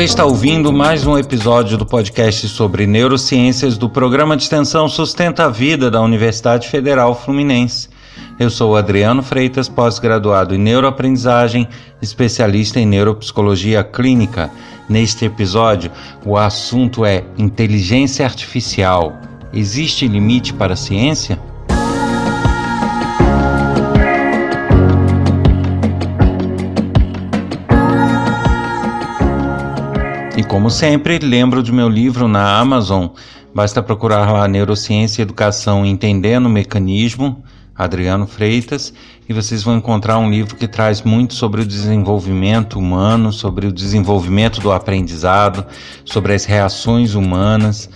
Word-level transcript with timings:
Você 0.00 0.04
está 0.04 0.24
ouvindo 0.24 0.72
mais 0.72 1.06
um 1.06 1.18
episódio 1.18 1.76
do 1.76 1.84
podcast 1.84 2.48
sobre 2.48 2.86
neurociências 2.86 3.76
do 3.76 3.86
programa 3.86 4.34
de 4.34 4.44
extensão 4.44 4.88
Sustenta 4.88 5.44
a 5.44 5.48
Vida 5.50 5.90
da 5.90 6.00
Universidade 6.00 6.68
Federal 6.68 7.14
Fluminense. 7.14 7.89
Eu 8.40 8.48
sou 8.48 8.74
Adriano 8.74 9.22
Freitas, 9.22 9.68
pós-graduado 9.68 10.54
em 10.54 10.58
neuroaprendizagem, 10.58 11.68
especialista 12.00 12.80
em 12.80 12.86
neuropsicologia 12.86 13.84
clínica. 13.84 14.50
Neste 14.88 15.26
episódio, 15.26 15.90
o 16.24 16.38
assunto 16.38 17.04
é 17.04 17.22
inteligência 17.36 18.24
artificial. 18.24 19.20
Existe 19.52 20.08
limite 20.08 20.54
para 20.54 20.72
a 20.72 20.76
ciência? 20.76 21.38
E 30.34 30.42
como 30.44 30.70
sempre, 30.70 31.18
lembro 31.18 31.62
de 31.62 31.70
meu 31.70 31.90
livro 31.90 32.26
na 32.26 32.58
Amazon. 32.58 33.08
Basta 33.54 33.82
procurar 33.82 34.32
lá 34.32 34.48
Neurociência 34.48 35.20
e 35.20 35.24
Educação 35.24 35.84
Entendendo 35.84 36.46
o 36.46 36.48
Mecanismo, 36.48 37.44
Adriano 37.82 38.26
Freitas, 38.26 38.92
e 39.28 39.32
vocês 39.32 39.62
vão 39.62 39.76
encontrar 39.76 40.18
um 40.18 40.30
livro 40.30 40.56
que 40.56 40.68
traz 40.68 41.02
muito 41.02 41.34
sobre 41.34 41.62
o 41.62 41.66
desenvolvimento 41.66 42.78
humano, 42.78 43.32
sobre 43.32 43.66
o 43.66 43.72
desenvolvimento 43.72 44.60
do 44.60 44.72
aprendizado, 44.72 45.64
sobre 46.04 46.34
as 46.34 46.44
reações 46.44 47.14
humanas, 47.14 47.88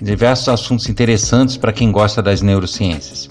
diversos 0.00 0.48
assuntos 0.48 0.88
interessantes 0.88 1.56
para 1.56 1.72
quem 1.72 1.90
gosta 1.90 2.22
das 2.22 2.42
neurociências. 2.42 3.28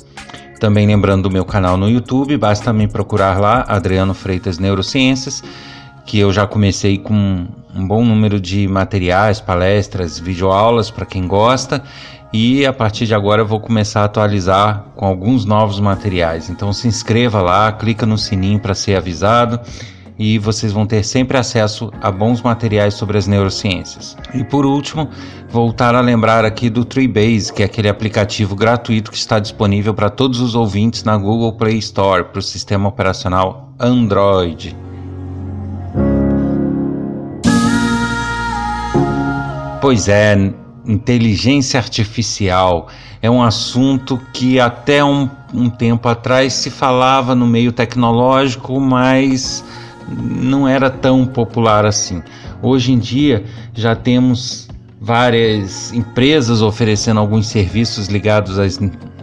Também 0.60 0.88
lembrando 0.88 1.24
do 1.24 1.32
meu 1.32 1.46
canal 1.46 1.78
no 1.78 1.90
YouTube, 1.90 2.36
basta 2.38 2.74
me 2.74 2.88
procurar 2.88 3.40
lá, 3.40 3.64
Adriano 3.68 4.14
Freitas 4.14 4.58
Neurociências 4.58 5.44
que 6.08 6.18
eu 6.18 6.32
já 6.32 6.48
comecei 6.48 6.98
com 6.98 7.46
um 7.76 7.86
bom 7.86 8.04
número 8.04 8.40
de 8.40 8.66
materiais, 8.66 9.42
palestras, 9.42 10.18
videoaulas 10.18 10.90
para 10.90 11.06
quem 11.06 11.28
gosta 11.28 11.84
e 12.32 12.66
a 12.66 12.74
partir 12.74 13.06
de 13.06 13.16
agora 13.16 13.42
eu 13.42 13.48
vou 13.48 13.60
começar 13.60 14.02
a 14.02 14.06
atualizar 14.06 14.86
com 14.96 15.06
alguns 15.06 15.46
novos 15.46 15.80
materiais. 15.80 16.50
Então 16.50 16.74
se 16.74 16.88
inscreva 16.88 17.42
lá, 17.42 17.72
clica 17.72 18.06
no 18.06 18.18
sininho 18.18 18.60
para 18.60 18.74
ser 18.74 18.96
avisado 18.96 19.60
e 20.20 20.40
vocês 20.40 20.72
vão 20.72 20.86
ter 20.86 21.04
sempre 21.04 21.38
acesso 21.38 21.92
a 22.02 22.12
bons 22.12 22.42
materiais 22.42 22.96
sobre 22.96 23.18
as 23.18 23.28
neurociências. 23.28 24.18
E 24.34 24.44
por 24.44 24.66
último, 24.66 25.10
voltar 25.50 25.96
a 25.96 26.02
lembrar 26.02 26.44
aqui 26.44 26.70
do 26.70 26.84
Treebase, 26.84 27.54
que 27.54 27.62
é 27.62 27.66
aquele 27.66 27.88
aplicativo 27.88 28.56
gratuito 28.56 29.12
que 29.12 29.18
está 29.18 29.40
disponível 29.40 29.94
para 29.94 30.10
todos 30.10 30.42
os 30.42 30.56
ouvintes 30.56 31.04
na 31.04 31.16
Google 31.16 31.54
Play 31.54 31.78
Store 31.78 32.26
para 32.26 32.40
o 32.40 32.42
sistema 32.42 32.90
operacional 32.90 33.72
Android. 33.80 34.76
Pois 39.80 40.08
é, 40.08 40.52
inteligência 40.88 41.80
artificial 41.80 42.88
é 43.22 43.30
um 43.30 43.44
assunto 43.44 44.20
que 44.34 44.60
até 44.60 45.04
um, 45.04 45.30
um, 45.54 45.70
tempo 45.70 46.08
atrás 46.08 46.54
se 46.54 46.70
falava 46.70 47.36
no 47.36 47.46
meio 47.46 47.72
tecnológico, 47.72 48.80
mas 48.80 49.64
não 50.08 50.68
era 50.68 50.90
tão 50.90 51.26
popular 51.26 51.86
assim. 51.86 52.24
Hoje 52.62 52.94
em 52.94 52.98
dia 52.98 53.44
já 53.74 53.96
temos 53.96 54.68
várias 55.00 55.92
empresas 55.94 56.62
oferecendo 56.62 57.20
alguns 57.20 57.48
serviços 57.48 58.08
ligados 58.08 58.58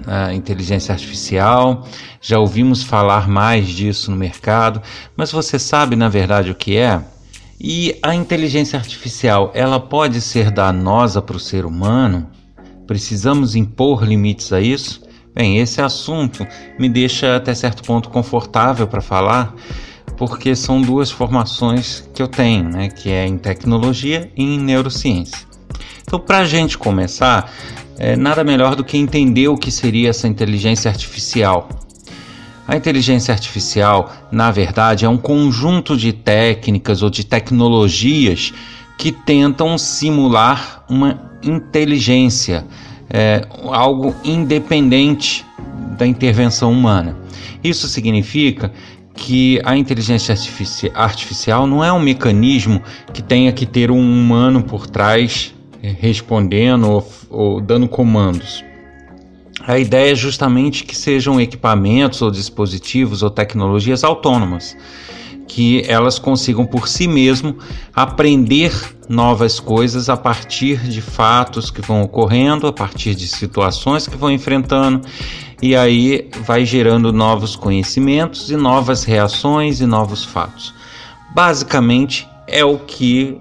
à 0.07 0.35
inteligência 0.35 0.92
artificial. 0.92 1.87
Já 2.20 2.39
ouvimos 2.39 2.83
falar 2.83 3.29
mais 3.29 3.69
disso 3.69 4.11
no 4.11 4.17
mercado, 4.17 4.83
mas 5.17 5.33
você 5.33 5.58
sabe 5.58 5.97
na 5.97 6.08
verdade 6.08 6.51
o 6.51 6.55
que 6.55 6.77
é? 6.77 7.01
E 7.61 7.98
a 8.03 8.15
inteligência 8.15 8.79
artificial, 8.79 9.51
ela 9.55 9.79
pode 9.79 10.20
ser 10.20 10.51
danosa 10.51 11.23
para 11.23 11.37
o 11.37 11.41
ser 11.41 11.65
humano? 11.65 12.29
Precisamos 12.87 13.55
impor 13.55 14.05
limites 14.05 14.53
a 14.53 14.61
isso? 14.61 15.03
Bem, 15.35 15.59
esse 15.59 15.81
assunto 15.81 16.47
me 16.79 16.89
deixa 16.89 17.37
até 17.37 17.55
certo 17.55 17.83
ponto 17.83 18.09
confortável 18.09 18.87
para 18.87 19.01
falar, 19.01 19.55
porque 20.17 20.55
são 20.55 20.81
duas 20.81 21.11
formações 21.11 22.09
que 22.15 22.23
eu 22.23 22.29
tenho, 22.29 22.69
né, 22.69 22.89
que 22.89 23.11
é 23.11 23.27
em 23.27 23.37
tecnologia 23.37 24.31
e 24.36 24.42
em 24.42 24.61
neurociência. 24.61 25.39
Então, 26.03 26.21
para 26.21 26.39
a 26.39 26.45
gente 26.45 26.79
começar, 26.79 27.51
é 27.98 28.15
nada 28.15 28.45
melhor 28.45 28.77
do 28.77 28.85
que 28.85 28.97
entender 28.97 29.48
o 29.48 29.57
que 29.57 29.71
seria 29.71 30.11
essa 30.11 30.29
inteligência 30.29 30.89
artificial. 30.89 31.69
A 32.67 32.77
inteligência 32.77 33.33
artificial, 33.33 34.11
na 34.33 34.51
verdade, 34.51 35.05
é 35.05 35.08
um 35.08 35.19
conjunto 35.19 35.97
de 35.97 36.13
técnicas 36.13 37.02
ou 37.02 37.11
de 37.11 37.25
tecnologias 37.25 38.55
que 38.97 39.13
tentam 39.13 39.77
simular 39.77 40.83
uma 40.89 41.20
inteligência, 41.42 42.64
é, 43.11 43.47
algo 43.67 44.14
independente 44.24 45.45
da 45.98 46.07
intervenção 46.07 46.73
humana. 46.73 47.17
Isso 47.63 47.86
significa 47.86 48.73
que 49.14 49.61
a 49.64 49.77
inteligência 49.77 50.35
artificial 50.95 51.67
não 51.67 51.85
é 51.85 51.92
um 51.92 52.01
mecanismo 52.01 52.83
que 53.13 53.23
tenha 53.23 53.53
que 53.53 53.67
ter 53.67 53.91
um 53.91 54.01
humano 54.01 54.63
por 54.63 54.86
trás 54.86 55.55
é, 55.83 55.95
respondendo 56.01 56.91
ou, 56.91 57.13
ou 57.29 57.61
dando 57.61 57.86
comandos. 57.86 58.64
A 59.67 59.79
ideia 59.79 60.13
é 60.13 60.14
justamente 60.14 60.85
que 60.85 60.95
sejam 60.95 61.41
equipamentos 61.41 62.20
ou 62.20 62.30
dispositivos 62.30 63.23
ou 63.23 63.30
tecnologias 63.30 64.05
autônomas, 64.05 64.77
que 65.48 65.83
elas 65.89 66.19
consigam 66.19 66.67
por 66.67 66.86
si 66.86 67.08
mesmo 67.08 67.57
aprender 67.95 68.73
novas 69.08 69.58
coisas 69.58 70.11
a 70.11 70.19
partir 70.19 70.79
de 70.80 71.01
fatos 71.01 71.70
que 71.70 71.80
vão 71.80 72.03
ocorrendo, 72.03 72.67
a 72.67 72.73
partir 72.73 73.14
de 73.14 73.27
situações 73.27 74.07
que 74.07 74.19
vão 74.19 74.30
enfrentando, 74.30 75.01
e 75.63 75.74
aí 75.74 76.29
vai 76.42 76.67
gerando 76.67 77.11
novos 77.11 77.57
conhecimentos 77.57 78.51
e 78.51 78.57
novas 78.57 79.05
reações 79.05 79.80
e 79.80 79.86
novos 79.86 80.24
fatos. 80.24 80.74
Basicamente 81.35 82.29
é 82.47 82.63
o 82.63 82.79
que 82.79 83.39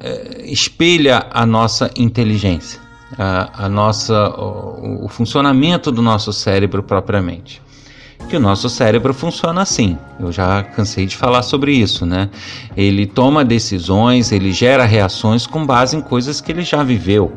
é, 0.00 0.42
espelha 0.46 1.26
a 1.30 1.44
nossa 1.44 1.90
inteligência 1.96 2.85
a, 3.18 3.66
a 3.66 3.68
nossa, 3.68 4.28
o, 4.30 5.04
o 5.04 5.08
funcionamento 5.08 5.90
do 5.90 6.02
nosso 6.02 6.32
cérebro 6.32 6.82
propriamente 6.82 7.62
que 8.28 8.36
o 8.36 8.40
nosso 8.40 8.68
cérebro 8.68 9.14
funciona 9.14 9.62
assim. 9.62 9.96
Eu 10.18 10.32
já 10.32 10.62
cansei 10.62 11.06
de 11.06 11.16
falar 11.16 11.42
sobre 11.42 11.72
isso, 11.72 12.04
né? 12.04 12.28
Ele 12.76 13.06
toma 13.06 13.44
decisões, 13.44 14.32
ele 14.32 14.52
gera 14.52 14.84
reações 14.84 15.46
com 15.46 15.64
base 15.64 15.96
em 15.96 16.00
coisas 16.00 16.40
que 16.40 16.50
ele 16.50 16.62
já 16.62 16.82
viveu 16.82 17.32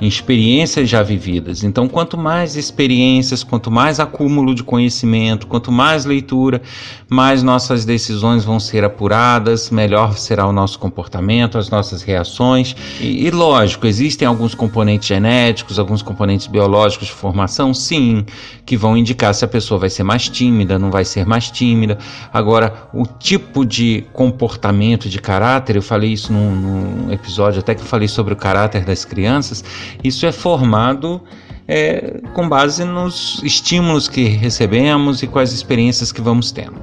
em 0.00 0.06
experiências 0.06 0.88
já 0.88 1.02
vividas. 1.02 1.62
Então, 1.62 1.86
quanto 1.86 2.16
mais 2.16 2.56
experiências, 2.56 3.44
quanto 3.44 3.70
mais 3.70 4.00
acúmulo 4.00 4.54
de 4.54 4.62
conhecimento, 4.62 5.46
quanto 5.46 5.70
mais 5.70 6.04
leitura, 6.04 6.62
mais 7.08 7.42
nossas 7.42 7.84
decisões 7.84 8.44
vão 8.44 8.58
ser 8.58 8.82
apuradas, 8.82 9.70
melhor 9.70 10.16
será 10.16 10.46
o 10.46 10.52
nosso 10.52 10.78
comportamento, 10.78 11.58
as 11.58 11.68
nossas 11.68 12.02
reações. 12.02 12.74
E, 13.00 13.26
e 13.26 13.30
lógico, 13.30 13.86
existem 13.86 14.26
alguns 14.26 14.54
componentes 14.54 15.08
genéticos, 15.08 15.78
alguns 15.78 16.02
componentes 16.02 16.46
biológicos 16.46 17.08
de 17.08 17.12
formação, 17.12 17.74
sim, 17.74 18.24
que 18.64 18.76
vão 18.76 18.96
indicar 18.96 19.34
se 19.34 19.44
a 19.44 19.48
pessoa 19.48 19.78
vai 19.78 19.90
ser 19.90 20.02
mais 20.02 20.28
tímida, 20.28 20.78
não 20.78 20.90
vai 20.90 21.04
ser 21.04 21.26
mais 21.26 21.50
tímida. 21.50 21.98
Agora, 22.32 22.88
o 22.94 23.04
tipo 23.06 23.66
de 23.66 24.04
comportamento, 24.12 25.08
de 25.08 25.18
caráter, 25.18 25.76
eu 25.76 25.82
falei 25.82 26.12
isso 26.12 26.32
num, 26.32 26.54
num 26.54 27.12
episódio 27.12 27.60
até 27.60 27.74
que 27.74 27.82
eu 27.82 27.86
falei 27.86 28.08
sobre 28.08 28.32
o 28.32 28.36
caráter 28.36 28.84
das 28.84 29.04
crianças, 29.04 29.64
isso 30.02 30.26
é 30.26 30.32
formado 30.32 31.20
é, 31.66 32.20
com 32.34 32.48
base 32.48 32.84
nos 32.84 33.40
estímulos 33.44 34.08
que 34.08 34.24
recebemos 34.24 35.22
e 35.22 35.30
as 35.34 35.52
experiências 35.52 36.10
que 36.10 36.20
vamos 36.20 36.50
tendo. 36.50 36.74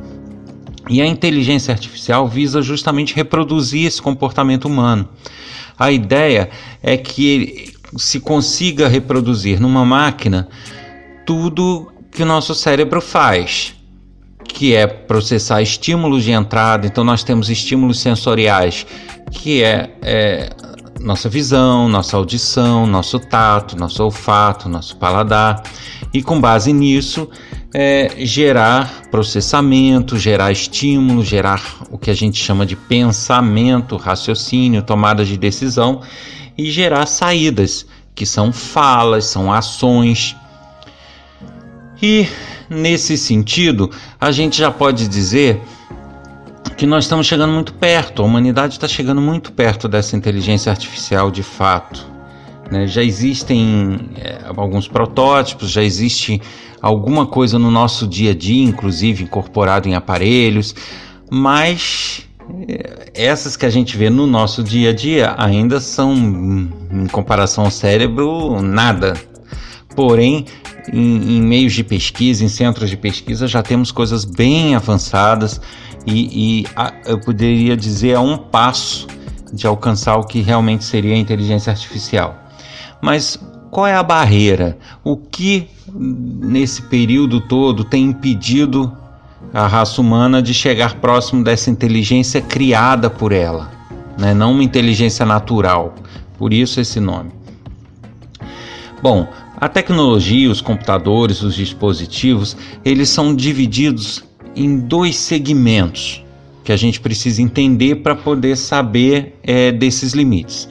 E 0.90 1.02
a 1.02 1.06
inteligência 1.06 1.74
artificial 1.74 2.28
visa 2.28 2.62
justamente 2.62 3.14
reproduzir 3.14 3.86
esse 3.86 4.02
comportamento 4.02 4.66
humano. 4.66 5.10
A 5.78 5.92
ideia 5.92 6.50
é 6.82 6.96
que 6.96 7.74
se 7.98 8.20
consiga 8.20 8.88
reproduzir 8.88 9.60
numa 9.60 9.84
máquina 9.86 10.48
tudo 11.26 11.92
que 12.10 12.24
o 12.24 12.26
nosso 12.26 12.56
cérebro 12.56 13.02
faz, 13.02 13.76
que 14.46 14.74
é 14.74 14.88
processar 14.88 15.62
estímulos 15.62 16.24
de 16.24 16.32
entrada. 16.32 16.88
Então, 16.88 17.04
nós 17.04 17.24
temos 17.24 17.50
estímulos 17.50 18.00
sensoriais, 18.00 18.88
que 19.32 19.62
é, 19.62 19.92
é 20.02 20.50
nossa 21.00 21.30
visão, 21.30 21.88
nossa 21.88 22.18
audição, 22.18 22.88
nosso 22.88 23.20
tato, 23.20 23.78
nosso 23.78 24.04
olfato, 24.04 24.68
nosso 24.68 24.96
paladar, 24.98 25.64
e 26.14 26.22
com 26.22 26.40
base 26.40 26.74
nisso 26.74 27.30
é, 27.74 28.26
gerar 28.26 29.04
processamento, 29.12 30.18
gerar 30.18 30.52
estímulo, 30.52 31.24
gerar 31.24 31.62
o 31.92 31.98
que 31.98 32.10
a 32.10 32.14
gente 32.14 32.42
chama 32.42 32.66
de 32.66 32.76
pensamento, 32.76 33.98
raciocínio, 33.98 34.82
tomada 34.82 35.24
de 35.24 35.38
decisão 35.38 36.02
e 36.58 36.72
gerar 36.72 37.06
saídas 37.06 37.86
que 38.16 38.26
são 38.26 38.52
falas, 38.52 39.26
são 39.26 39.52
ações. 39.52 40.36
E 42.02 42.28
nesse 42.70 43.18
sentido, 43.18 43.92
a 44.20 44.32
gente 44.32 44.58
já 44.58 44.72
pode 44.72 45.08
dizer 45.08 45.62
que 46.78 46.86
nós 46.86 47.06
estamos 47.06 47.26
chegando 47.26 47.52
muito 47.52 47.74
perto, 47.74 48.22
a 48.22 48.26
humanidade 48.26 48.74
está 48.74 48.88
chegando 48.88 49.20
muito 49.20 49.52
perto 49.52 49.88
dessa 49.88 50.16
inteligência 50.16 50.72
artificial 50.72 51.32
de 51.32 51.42
fato. 51.42 52.06
Né? 52.72 52.86
Já 52.86 53.02
existem 53.02 54.12
é, 54.16 54.42
alguns 54.56 54.88
protótipos, 54.88 55.72
já 55.72 55.82
existe 55.82 56.40
alguma 56.80 57.26
coisa 57.26 57.58
no 57.58 57.72
nosso 57.72 58.06
dia 58.06 58.30
a 58.30 58.36
dia, 58.36 58.64
inclusive 58.64 59.24
incorporado 59.24 59.90
em 59.90 59.96
aparelhos, 59.96 60.76
mas 61.32 62.28
é, 62.68 63.12
essas 63.16 63.58
que 63.58 63.66
a 63.66 63.72
gente 63.72 63.98
vê 63.98 64.12
no 64.12 64.28
nosso 64.28 64.64
dia 64.64 64.92
a 64.92 64.94
dia 64.94 65.34
ainda 65.36 65.80
são, 65.80 66.14
em 66.14 67.08
comparação 67.12 67.66
ao 67.66 67.72
cérebro, 67.72 68.62
nada. 68.62 69.16
Porém, 69.96 70.46
em, 70.94 71.38
em 71.38 71.42
meios 71.42 71.74
de 71.74 71.84
pesquisa, 71.84 72.46
em 72.46 72.48
centros 72.48 72.88
de 72.88 72.98
pesquisa, 72.98 73.48
já 73.48 73.64
temos 73.64 73.92
coisas 73.92 74.24
bem 74.24 74.76
avançadas 74.76 75.60
e, 76.08 76.62
e 76.62 76.66
a, 76.76 76.94
eu 77.06 77.20
poderia 77.20 77.76
dizer 77.76 78.16
a 78.16 78.22
um 78.22 78.38
passo 78.38 79.06
de 79.52 79.68
alcançar 79.68 80.16
o 80.16 80.24
que 80.24 80.40
realmente 80.40 80.86
seria 80.86 81.14
a 81.14 81.18
inteligência 81.18 81.70
artificial. 81.70 82.36
Mas 83.02 83.38
qual 83.70 83.86
é 83.86 83.94
a 83.94 84.02
barreira? 84.02 84.78
O 85.04 85.18
que 85.18 85.68
nesse 85.94 86.82
período 86.84 87.42
todo 87.42 87.84
tem 87.84 88.06
impedido 88.06 88.96
a 89.54 89.68
raça 89.68 90.02
humana 90.02 90.42
de 90.42 90.54
chegar 90.54 90.96
próximo 90.96 91.44
dessa 91.44 91.70
inteligência 91.70 92.42
criada 92.42 93.10
por 93.10 93.32
ela, 93.32 93.70
né? 94.18 94.34
não 94.34 94.54
uma 94.54 94.64
inteligência 94.64 95.26
natural? 95.26 95.94
Por 96.38 96.54
isso 96.54 96.80
esse 96.80 97.00
nome. 97.00 97.32
Bom, 99.02 99.28
a 99.60 99.68
tecnologia, 99.68 100.50
os 100.50 100.62
computadores, 100.62 101.42
os 101.42 101.56
dispositivos, 101.56 102.56
eles 102.86 103.10
são 103.10 103.36
divididos 103.36 104.24
em 104.58 104.80
dois 104.80 105.16
segmentos 105.16 106.24
que 106.64 106.72
a 106.72 106.78
gente 106.78 107.00
precisa 107.00 107.42
entender 107.42 107.96
para 107.96 108.16
poder 108.16 108.58
saber 108.58 109.40
é, 109.44 109.72
desses 109.72 110.14
limites. 110.14 110.68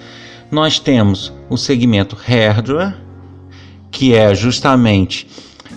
Nós 0.50 0.78
temos 0.78 1.32
o 1.48 1.56
segmento 1.56 2.14
hardware, 2.16 2.96
que 3.90 4.14
é 4.14 4.34
justamente 4.34 5.26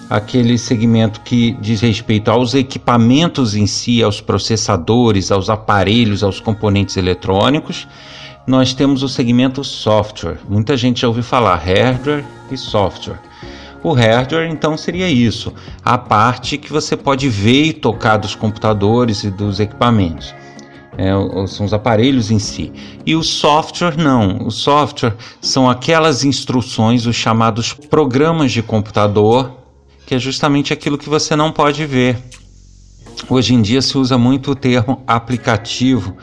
aquele 0.09 0.57
segmento 0.57 1.21
que 1.21 1.53
diz 1.61 1.81
respeito 1.81 2.29
aos 2.29 2.53
equipamentos 2.53 3.55
em 3.55 3.67
si, 3.67 4.03
aos 4.03 4.19
processadores, 4.19 5.31
aos 5.31 5.49
aparelhos, 5.49 6.23
aos 6.23 6.39
componentes 6.39 6.97
eletrônicos. 6.97 7.87
Nós 8.45 8.73
temos 8.73 9.03
o 9.03 9.07
segmento 9.07 9.63
software. 9.63 10.39
Muita 10.49 10.75
gente 10.75 11.01
já 11.01 11.07
ouviu 11.07 11.23
falar 11.23 11.55
hardware 11.57 12.25
e 12.51 12.57
software. 12.57 13.21
O 13.83 13.93
hardware 13.93 14.49
então 14.49 14.77
seria 14.77 15.09
isso, 15.09 15.53
a 15.83 15.97
parte 15.97 16.57
que 16.57 16.71
você 16.71 16.97
pode 16.97 17.29
ver 17.29 17.63
e 17.63 17.73
tocar 17.73 18.17
dos 18.17 18.35
computadores 18.35 19.23
e 19.23 19.31
dos 19.31 19.59
equipamentos. 19.59 20.33
É, 20.97 21.11
são 21.47 21.65
os 21.65 21.73
aparelhos 21.73 22.29
em 22.29 22.39
si. 22.39 22.73
E 23.05 23.15
o 23.15 23.23
software 23.23 23.97
não. 23.97 24.45
O 24.45 24.51
software 24.51 25.15
são 25.39 25.69
aquelas 25.69 26.25
instruções, 26.25 27.05
os 27.05 27.15
chamados 27.15 27.71
programas 27.71 28.51
de 28.51 28.61
computador, 28.61 29.59
que 30.05 30.15
é 30.15 30.19
justamente 30.19 30.73
aquilo 30.73 30.97
que 30.97 31.07
você 31.07 31.37
não 31.37 31.53
pode 31.53 31.85
ver. 31.85 32.21
Hoje 33.29 33.53
em 33.53 33.61
dia 33.61 33.81
se 33.81 33.97
usa 33.97 34.17
muito 34.17 34.51
o 34.51 34.55
termo 34.55 35.01
aplicativo? 35.07 36.17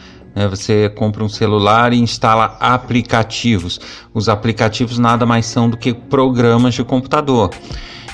Você 0.51 0.91
compra 0.91 1.25
um 1.25 1.29
celular 1.29 1.95
e 1.95 1.99
instala 1.99 2.57
aplicativos. 2.61 3.81
Os 4.13 4.29
aplicativos 4.29 4.99
nada 4.99 5.25
mais 5.25 5.47
são 5.47 5.71
do 5.71 5.77
que 5.77 5.95
programas 5.95 6.75
de 6.75 6.85
computador. 6.85 7.51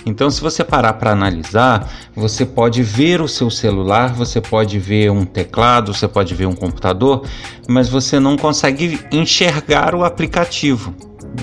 Então, 0.04 0.30
se 0.30 0.40
você 0.40 0.64
parar 0.64 0.94
para 0.94 1.12
analisar, 1.12 1.90
você 2.14 2.44
pode 2.44 2.82
ver 2.82 3.20
o 3.20 3.28
seu 3.28 3.50
celular, 3.50 4.12
você 4.12 4.40
pode 4.40 4.78
ver 4.78 5.10
um 5.10 5.24
teclado, 5.24 5.94
você 5.94 6.08
pode 6.08 6.34
ver 6.34 6.46
um 6.46 6.54
computador, 6.54 7.24
mas 7.68 7.88
você 7.88 8.18
não 8.18 8.36
consegue 8.36 9.00
enxergar 9.12 9.94
o 9.94 10.04
aplicativo. 10.04 10.94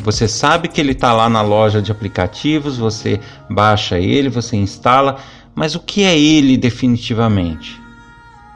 Você 0.04 0.28
sabe 0.28 0.68
que 0.68 0.80
ele 0.80 0.92
está 0.92 1.14
lá 1.14 1.30
na 1.30 1.42
loja 1.42 1.82
de 1.82 1.92
aplicativos, 1.92 2.78
você 2.78 3.20
baixa 3.50 3.98
ele, 3.98 4.30
você 4.30 4.56
instala, 4.56 5.18
mas 5.56 5.74
o 5.74 5.80
que 5.80 6.04
é 6.04 6.18
ele 6.18 6.58
definitivamente? 6.58 7.89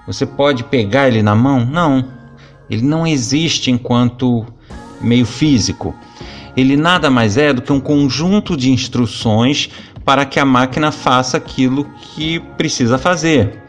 Você 0.05 0.25
pode 0.25 0.63
pegar 0.63 1.07
ele 1.07 1.23
na 1.23 1.35
mão? 1.35 1.65
Não. 1.65 2.05
Ele 2.69 2.81
não 2.81 3.05
existe 3.05 3.71
enquanto 3.71 4.45
meio 5.01 5.25
físico. 5.25 5.95
Ele 6.55 6.75
nada 6.77 7.09
mais 7.09 7.37
é 7.37 7.53
do 7.53 7.61
que 7.61 7.71
um 7.71 7.79
conjunto 7.79 8.55
de 8.55 8.71
instruções 8.71 9.69
para 10.05 10.25
que 10.25 10.39
a 10.39 10.45
máquina 10.45 10.91
faça 10.91 11.37
aquilo 11.37 11.85
que 12.01 12.39
precisa 12.57 12.97
fazer. 12.97 13.63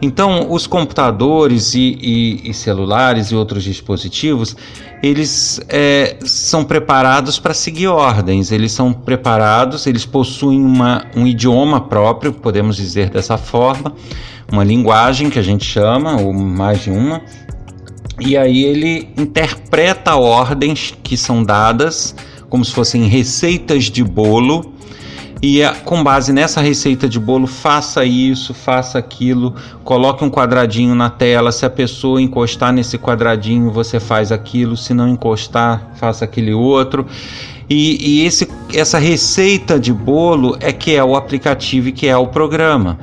Então, 0.00 0.50
os 0.50 0.66
computadores 0.66 1.74
e, 1.74 1.96
e, 2.00 2.50
e 2.50 2.54
celulares 2.54 3.28
e 3.28 3.36
outros 3.36 3.62
dispositivos, 3.62 4.56
eles 5.00 5.60
é, 5.68 6.16
são 6.24 6.64
preparados 6.64 7.38
para 7.38 7.54
seguir 7.54 7.86
ordens. 7.86 8.50
Eles 8.50 8.72
são 8.72 8.92
preparados, 8.92 9.86
eles 9.86 10.04
possuem 10.04 10.60
uma, 10.60 11.06
um 11.14 11.24
idioma 11.24 11.80
próprio, 11.80 12.32
podemos 12.32 12.76
dizer 12.76 13.10
dessa 13.10 13.38
forma, 13.38 13.94
uma 14.52 14.62
linguagem 14.62 15.30
que 15.30 15.38
a 15.38 15.42
gente 15.42 15.64
chama, 15.64 16.20
ou 16.20 16.32
mais 16.32 16.82
de 16.82 16.90
uma, 16.90 17.22
e 18.20 18.36
aí 18.36 18.64
ele 18.64 19.08
interpreta 19.16 20.14
ordens 20.14 20.94
que 21.02 21.16
são 21.16 21.42
dadas 21.42 22.14
como 22.48 22.64
se 22.64 22.72
fossem 22.72 23.06
receitas 23.06 23.84
de 23.84 24.04
bolo 24.04 24.74
e 25.42 25.60
com 25.84 26.04
base 26.04 26.32
nessa 26.32 26.60
receita 26.60 27.08
de 27.08 27.18
bolo, 27.18 27.48
faça 27.48 28.04
isso, 28.04 28.54
faça 28.54 28.96
aquilo, 28.96 29.56
coloque 29.82 30.22
um 30.22 30.30
quadradinho 30.30 30.94
na 30.94 31.10
tela. 31.10 31.50
Se 31.50 31.66
a 31.66 31.70
pessoa 31.70 32.22
encostar 32.22 32.72
nesse 32.72 32.96
quadradinho, 32.96 33.68
você 33.72 33.98
faz 33.98 34.30
aquilo. 34.30 34.76
Se 34.76 34.94
não 34.94 35.08
encostar, 35.08 35.90
faça 35.96 36.24
aquele 36.24 36.52
outro. 36.52 37.04
E, 37.68 38.20
e 38.20 38.24
esse, 38.24 38.48
essa 38.72 39.00
receita 39.00 39.80
de 39.80 39.92
bolo 39.92 40.56
é 40.60 40.72
que 40.72 40.94
é 40.94 41.02
o 41.02 41.16
aplicativo 41.16 41.88
e 41.88 41.92
que 41.92 42.06
é 42.06 42.16
o 42.16 42.28
programa. 42.28 43.00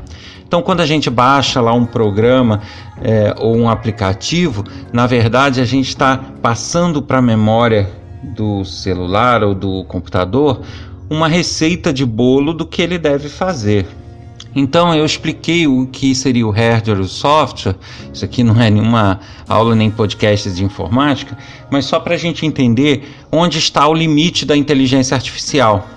Então, 0.49 0.63
quando 0.63 0.81
a 0.81 0.85
gente 0.87 1.11
baixa 1.11 1.61
lá 1.61 1.71
um 1.73 1.85
programa 1.85 2.61
é, 2.99 3.35
ou 3.37 3.55
um 3.55 3.69
aplicativo, 3.69 4.63
na 4.91 5.05
verdade 5.05 5.61
a 5.61 5.63
gente 5.63 5.89
está 5.89 6.17
passando 6.41 7.03
para 7.03 7.19
a 7.19 7.21
memória 7.21 7.87
do 8.23 8.65
celular 8.65 9.43
ou 9.43 9.53
do 9.53 9.83
computador 9.83 10.61
uma 11.07 11.27
receita 11.27 11.93
de 11.93 12.03
bolo 12.03 12.51
do 12.51 12.65
que 12.65 12.81
ele 12.81 12.97
deve 12.97 13.29
fazer. 13.29 13.85
Então 14.55 14.91
eu 14.95 15.05
expliquei 15.05 15.67
o 15.67 15.85
que 15.85 16.15
seria 16.15 16.47
o 16.47 16.49
hardware 16.49 16.99
o 16.99 17.07
software. 17.07 17.75
Isso 18.11 18.25
aqui 18.25 18.43
não 18.43 18.59
é 18.59 18.71
nenhuma 18.71 19.19
aula 19.47 19.75
nem 19.75 19.91
podcast 19.91 20.49
de 20.49 20.63
informática, 20.63 21.37
mas 21.69 21.85
só 21.85 21.99
para 21.99 22.15
a 22.15 22.17
gente 22.17 22.43
entender 22.43 23.07
onde 23.31 23.59
está 23.59 23.87
o 23.87 23.93
limite 23.93 24.47
da 24.47 24.57
inteligência 24.57 25.13
artificial. 25.13 25.87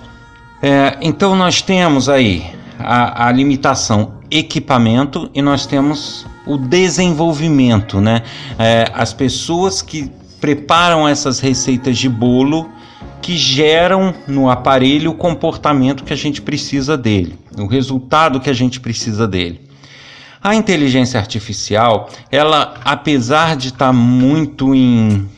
É, 0.61 0.95
então 1.01 1.35
nós 1.35 1.59
temos 1.59 2.07
aí 2.07 2.45
a, 2.77 3.27
a 3.27 3.31
limitação 3.31 4.21
equipamento 4.33 5.29
e 5.33 5.41
nós 5.41 5.67
temos 5.67 6.25
o 6.45 6.57
desenvolvimento, 6.57 8.01
né? 8.01 8.23
É, 8.57 8.91
as 8.93 9.13
pessoas 9.13 9.81
que 9.81 10.11
preparam 10.41 11.07
essas 11.07 11.39
receitas 11.39 11.97
de 11.97 12.09
bolo 12.09 12.69
que 13.21 13.37
geram 13.37 14.13
no 14.27 14.49
aparelho 14.49 15.11
o 15.11 15.15
comportamento 15.15 16.03
que 16.03 16.11
a 16.11 16.17
gente 16.17 16.41
precisa 16.41 16.97
dele, 16.97 17.37
o 17.57 17.67
resultado 17.67 18.39
que 18.39 18.49
a 18.49 18.53
gente 18.53 18.79
precisa 18.79 19.27
dele. 19.27 19.61
A 20.41 20.55
inteligência 20.55 21.19
artificial, 21.19 22.09
ela, 22.29 22.73
apesar 22.83 23.55
de 23.55 23.69
estar 23.69 23.87
tá 23.87 23.93
muito 23.93 24.75
em, 24.75 25.29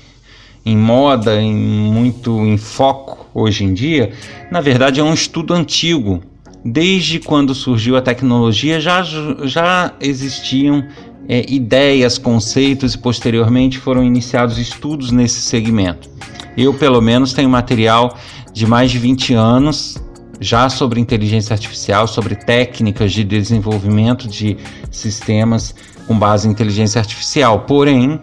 em 0.65 0.75
moda, 0.75 1.39
em, 1.39 1.53
muito 1.53 2.43
em 2.43 2.57
foco 2.57 3.27
hoje 3.31 3.65
em 3.65 3.73
dia, 3.73 4.13
na 4.49 4.61
verdade 4.61 4.99
é 4.99 5.03
um 5.03 5.13
estudo 5.13 5.53
antigo 5.53 6.23
desde 6.65 7.19
quando 7.19 7.53
surgiu 7.53 7.95
a 7.95 8.01
tecnologia 8.01 8.79
já, 8.79 9.03
já 9.43 9.93
existiam 10.01 10.83
é, 11.29 11.45
ideias, 11.47 12.17
conceitos 12.17 12.95
e 12.95 12.97
posteriormente 12.97 13.77
foram 13.77 14.03
iniciados 14.03 14.57
estudos 14.57 15.11
nesse 15.11 15.41
segmento. 15.41 16.09
Eu, 16.57 16.73
pelo 16.73 16.99
menos, 17.01 17.33
tenho 17.33 17.49
material 17.49 18.17
de 18.51 18.65
mais 18.65 18.89
de 18.89 18.97
20 18.97 19.35
anos 19.35 20.01
já 20.39 20.67
sobre 20.67 20.99
inteligência 20.99 21.53
artificial, 21.53 22.07
sobre 22.07 22.35
técnicas 22.35 23.13
de 23.13 23.23
desenvolvimento 23.23 24.27
de 24.27 24.57
sistemas 24.89 25.75
com 26.07 26.17
base 26.17 26.47
em 26.47 26.51
inteligência 26.51 26.99
artificial. 26.99 27.61
Porém, 27.61 28.19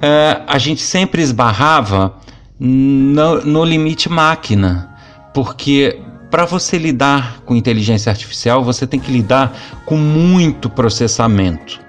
é, 0.00 0.40
a 0.46 0.58
gente 0.58 0.82
sempre 0.82 1.20
esbarrava 1.20 2.14
no, 2.58 3.44
no 3.44 3.64
limite 3.64 4.08
máquina, 4.08 4.94
porque 5.34 6.00
para 6.30 6.44
você 6.44 6.78
lidar 6.78 7.40
com 7.44 7.54
inteligência 7.54 8.10
artificial, 8.10 8.62
você 8.62 8.86
tem 8.86 8.98
que 8.98 9.10
lidar 9.10 9.56
com 9.84 9.96
muito 9.96 10.68
processamento, 10.68 11.80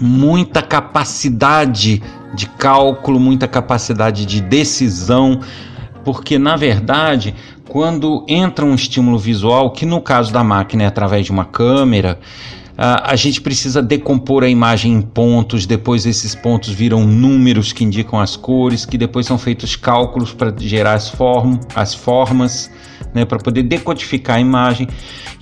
muita 0.00 0.62
capacidade 0.62 2.02
de 2.34 2.46
cálculo, 2.46 3.18
muita 3.18 3.46
capacidade 3.48 4.26
de 4.26 4.40
decisão, 4.40 5.40
porque 6.04 6.38
na 6.38 6.56
verdade, 6.56 7.34
quando 7.68 8.24
entra 8.28 8.64
um 8.64 8.74
estímulo 8.74 9.18
visual, 9.18 9.70
que 9.70 9.86
no 9.86 10.00
caso 10.00 10.32
da 10.32 10.42
máquina 10.42 10.84
é 10.84 10.86
através 10.86 11.26
de 11.26 11.32
uma 11.32 11.44
câmera, 11.44 12.18
a 12.82 13.14
gente 13.14 13.42
precisa 13.42 13.82
decompor 13.82 14.42
a 14.42 14.48
imagem 14.48 14.94
em 14.94 15.02
pontos, 15.02 15.66
depois 15.66 16.06
esses 16.06 16.34
pontos 16.34 16.70
viram 16.70 17.04
números 17.04 17.74
que 17.74 17.84
indicam 17.84 18.18
as 18.18 18.36
cores, 18.36 18.86
que 18.86 18.96
depois 18.96 19.26
são 19.26 19.36
feitos 19.36 19.76
cálculos 19.76 20.32
para 20.32 20.50
gerar 20.56 20.94
as, 20.94 21.10
form 21.10 21.58
as 21.74 21.92
formas, 21.92 22.70
né, 23.14 23.24
para 23.24 23.38
poder 23.38 23.62
decodificar 23.62 24.36
a 24.36 24.40
imagem. 24.40 24.88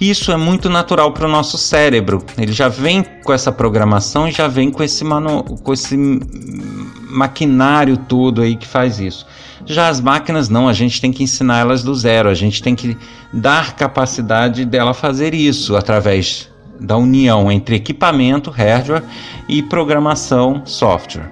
Isso 0.00 0.30
é 0.30 0.37
muito 0.37 0.68
natural 0.70 1.12
para 1.12 1.26
o 1.26 1.30
nosso 1.30 1.58
cérebro. 1.58 2.25
Ele 2.37 2.52
já 2.52 2.68
vem 2.68 3.04
com 3.25 3.32
essa 3.32 3.50
programação 3.50 4.28
e 4.28 4.32
já 4.32 4.48
vem 4.48 4.70
com 4.70 4.82
esse, 4.82 5.04
manu 5.04 5.42
com 5.42 5.72
esse 5.72 5.96
maquinário 7.10 7.96
todo 7.96 8.42
aí 8.42 8.56
que 8.56 8.66
faz 8.66 9.00
isso. 9.00 9.26
Já 9.66 9.88
as 9.88 10.00
máquinas 10.00 10.48
não, 10.48 10.68
a 10.68 10.72
gente 10.72 11.00
tem 11.00 11.12
que 11.12 11.22
ensinar 11.22 11.58
elas 11.58 11.82
do 11.82 11.94
zero, 11.94 12.28
a 12.28 12.34
gente 12.34 12.62
tem 12.62 12.75
que 12.75 12.96
dar 13.32 13.75
capacidade 13.75 14.64
dela 14.64 14.94
fazer 14.94 15.34
isso 15.34 15.76
através 15.76 16.48
da 16.80 16.96
união 16.96 17.50
entre 17.50 17.76
equipamento, 17.76 18.50
hardware 18.50 19.02
e 19.48 19.62
programação, 19.62 20.62
software. 20.64 21.30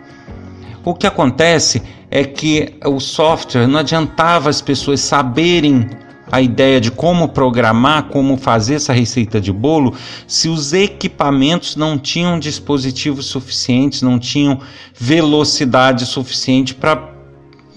O 0.84 0.94
que 0.94 1.06
acontece 1.06 1.82
é 2.10 2.24
que 2.24 2.74
o 2.84 3.00
software 3.00 3.66
não 3.66 3.80
adiantava 3.80 4.50
as 4.50 4.60
pessoas 4.60 5.00
saberem 5.00 5.88
a 6.30 6.40
ideia 6.40 6.80
de 6.80 6.90
como 6.90 7.28
programar, 7.28 8.04
como 8.04 8.36
fazer 8.36 8.74
essa 8.74 8.92
receita 8.92 9.40
de 9.40 9.52
bolo, 9.52 9.94
se 10.26 10.48
os 10.48 10.72
equipamentos 10.72 11.76
não 11.76 11.98
tinham 11.98 12.38
dispositivos 12.38 13.26
suficientes, 13.26 14.02
não 14.02 14.18
tinham 14.18 14.60
velocidade 14.98 16.04
suficiente 16.04 16.74
para 16.74 17.10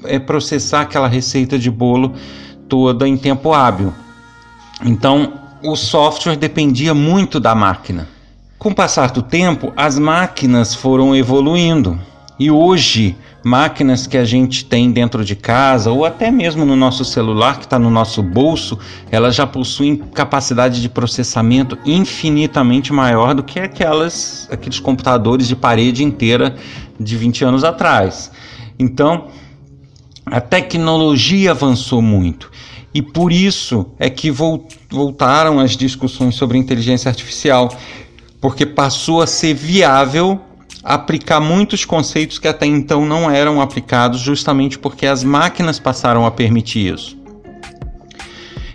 é, 0.04 0.18
processar 0.18 0.82
aquela 0.82 1.08
receita 1.08 1.60
de 1.60 1.70
bolo 1.70 2.14
toda 2.68 3.08
em 3.08 3.18
tempo 3.18 3.54
hábil. 3.54 3.94
Então, 4.84 5.34
o 5.62 5.76
software 5.76 6.38
dependia 6.38 6.94
muito 6.94 7.40
da 7.40 7.54
máquina. 7.54 8.08
Com 8.58 8.70
o 8.70 8.76
passar 8.76 9.12
do 9.12 9.22
tempo, 9.22 9.72
as 9.76 9.98
máquinas 10.00 10.74
foram 10.74 11.16
evoluindo 11.16 12.00
e 12.40 12.50
hoje 12.50 13.16
máquinas 13.44 14.08
que 14.08 14.18
a 14.18 14.24
gente 14.24 14.64
tem 14.66 14.92
dentro 14.92 15.26
de 15.26 15.36
casa 15.36 15.92
ou 15.92 16.06
até 16.06 16.32
mesmo 16.32 16.66
no 16.66 16.76
nosso 16.76 17.04
celular 17.04 17.58
que 17.58 17.66
está 17.66 17.78
no 17.78 17.90
nosso 17.90 18.24
bolso, 18.24 18.78
elas 19.12 19.36
já 19.36 19.46
possuem 19.46 19.98
capacidade 19.98 20.82
de 20.82 20.90
processamento 20.90 21.78
infinitamente 21.86 22.94
maior 22.94 23.34
do 23.34 23.44
que 23.44 23.60
aquelas 23.60 24.48
aqueles 24.52 24.80
computadores 24.80 25.48
de 25.48 25.56
parede 25.56 26.04
inteira 26.04 26.56
de 27.00 27.18
20 27.18 27.44
anos 27.44 27.64
atrás. 27.64 28.32
Então, 28.78 29.28
a 30.26 30.40
tecnologia 30.40 31.52
avançou 31.52 32.02
muito 32.02 32.50
e 32.94 33.02
por 33.02 33.32
isso 33.32 33.86
é 34.00 34.10
que 34.10 34.32
voltaram 34.32 35.60
as 35.60 35.76
discussões 35.76 36.36
sobre 36.36 36.58
inteligência 36.58 37.10
artificial, 37.10 37.70
porque 38.42 38.66
passou 38.66 39.22
a 39.22 39.28
ser 39.28 39.54
viável 39.54 40.42
aplicar 40.84 41.40
muitos 41.40 41.86
conceitos 41.86 42.40
que 42.40 42.48
até 42.48 42.66
então 42.66 43.06
não 43.06 43.30
eram 43.30 43.62
aplicados, 43.62 44.20
justamente 44.22 44.78
porque 44.78 45.06
as 45.06 45.24
máquinas 45.24 45.80
passaram 45.80 46.26
a 46.26 46.32
permitir 46.32 46.94
isso. 46.94 47.18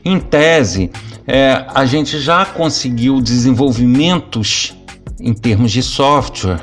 Em 0.04 0.20
tese, 0.20 0.90
é, 1.26 1.64
a 1.74 1.86
gente 1.86 2.18
já 2.18 2.44
conseguiu 2.44 3.20
desenvolvimentos 3.20 4.76
em 5.18 5.32
termos 5.32 5.72
de 5.72 5.82
software 5.82 6.60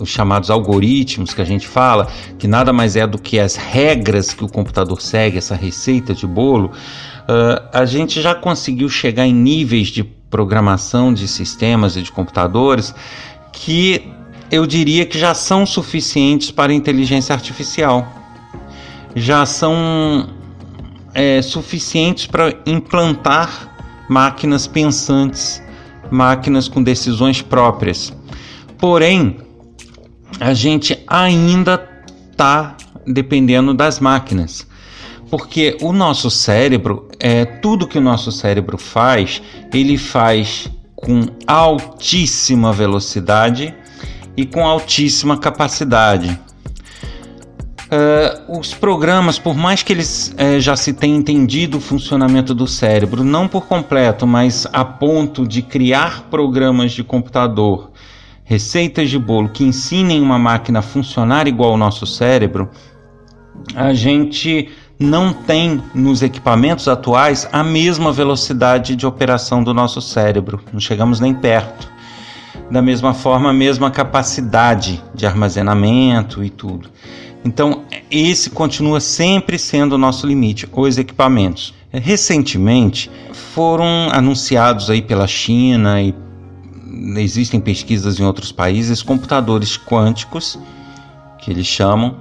os 0.00 0.08
chamados 0.08 0.50
algoritmos 0.50 1.34
que 1.34 1.42
a 1.42 1.44
gente 1.44 1.66
fala, 1.66 2.08
que 2.38 2.46
nada 2.46 2.72
mais 2.72 2.96
é 2.96 3.06
do 3.06 3.18
que 3.18 3.38
as 3.38 3.56
regras 3.56 4.32
que 4.32 4.44
o 4.44 4.48
computador 4.48 5.00
segue, 5.00 5.38
essa 5.38 5.54
receita 5.54 6.14
de 6.14 6.26
bolo, 6.26 6.68
uh, 6.68 7.68
a 7.72 7.84
gente 7.84 8.20
já 8.20 8.34
conseguiu 8.34 8.88
chegar 8.88 9.26
em 9.26 9.34
níveis 9.34 9.88
de 9.88 10.04
programação 10.04 11.12
de 11.12 11.26
sistemas 11.26 11.96
e 11.96 12.02
de 12.02 12.12
computadores 12.12 12.94
que 13.52 14.12
eu 14.50 14.66
diria 14.66 15.04
que 15.04 15.18
já 15.18 15.34
são 15.34 15.66
suficientes 15.66 16.50
para 16.50 16.72
inteligência 16.72 17.34
artificial. 17.34 18.06
Já 19.14 19.44
são 19.44 20.28
é, 21.14 21.42
suficientes 21.42 22.26
para 22.26 22.54
implantar 22.66 24.06
máquinas 24.08 24.66
pensantes, 24.66 25.62
máquinas 26.10 26.68
com 26.68 26.82
decisões 26.82 27.42
próprias. 27.42 28.12
Porém, 28.78 29.38
a 30.40 30.54
gente 30.54 30.98
ainda 31.06 31.86
está 32.30 32.76
dependendo 33.06 33.74
das 33.74 34.00
máquinas. 34.00 34.66
Porque 35.30 35.76
o 35.82 35.92
nosso 35.92 36.30
cérebro, 36.30 37.08
é 37.20 37.44
tudo 37.44 37.86
que 37.86 37.98
o 37.98 38.00
nosso 38.00 38.32
cérebro 38.32 38.78
faz, 38.78 39.42
ele 39.74 39.98
faz 39.98 40.70
com 40.96 41.26
altíssima 41.46 42.72
velocidade 42.72 43.74
e 44.38 44.46
com 44.46 44.64
altíssima 44.64 45.36
capacidade. 45.36 46.38
Uh, 47.90 48.60
os 48.60 48.72
programas, 48.72 49.36
por 49.36 49.56
mais 49.56 49.82
que 49.82 49.92
eles 49.92 50.32
uh, 50.38 50.60
já 50.60 50.76
se 50.76 50.92
tenham 50.92 51.18
entendido 51.18 51.78
o 51.78 51.80
funcionamento 51.80 52.54
do 52.54 52.64
cérebro, 52.64 53.24
não 53.24 53.48
por 53.48 53.66
completo, 53.66 54.28
mas 54.28 54.64
a 54.72 54.84
ponto 54.84 55.44
de 55.44 55.60
criar 55.60 56.22
programas 56.30 56.92
de 56.92 57.02
computador 57.02 57.90
receitas 58.44 59.10
de 59.10 59.18
bolo 59.18 59.48
que 59.48 59.64
ensinem 59.64 60.22
uma 60.22 60.38
máquina 60.38 60.78
a 60.78 60.82
funcionar 60.82 61.48
igual 61.48 61.72
ao 61.72 61.76
nosso 61.76 62.06
cérebro, 62.06 62.70
a 63.74 63.92
gente 63.92 64.68
não 65.00 65.32
tem 65.32 65.82
nos 65.92 66.22
equipamentos 66.22 66.86
atuais 66.86 67.48
a 67.50 67.64
mesma 67.64 68.12
velocidade 68.12 68.94
de 68.94 69.04
operação 69.04 69.64
do 69.64 69.74
nosso 69.74 70.00
cérebro, 70.00 70.60
não 70.72 70.78
chegamos 70.78 71.18
nem 71.18 71.34
perto. 71.34 71.97
Da 72.70 72.82
mesma 72.82 73.14
forma, 73.14 73.50
a 73.50 73.52
mesma 73.52 73.90
capacidade 73.90 75.02
de 75.14 75.26
armazenamento 75.26 76.44
e 76.44 76.50
tudo. 76.50 76.90
Então, 77.44 77.84
esse 78.10 78.50
continua 78.50 79.00
sempre 79.00 79.58
sendo 79.58 79.94
o 79.94 79.98
nosso 79.98 80.26
limite, 80.26 80.68
os 80.70 80.98
equipamentos. 80.98 81.74
Recentemente 81.90 83.10
foram 83.32 84.10
anunciados 84.12 84.90
aí 84.90 85.00
pela 85.00 85.26
China 85.26 86.02
e 86.02 86.14
existem 87.16 87.58
pesquisas 87.58 88.20
em 88.20 88.24
outros 88.24 88.52
países, 88.52 89.02
computadores 89.02 89.78
quânticos, 89.78 90.58
que 91.38 91.50
eles 91.50 91.66
chamam, 91.66 92.16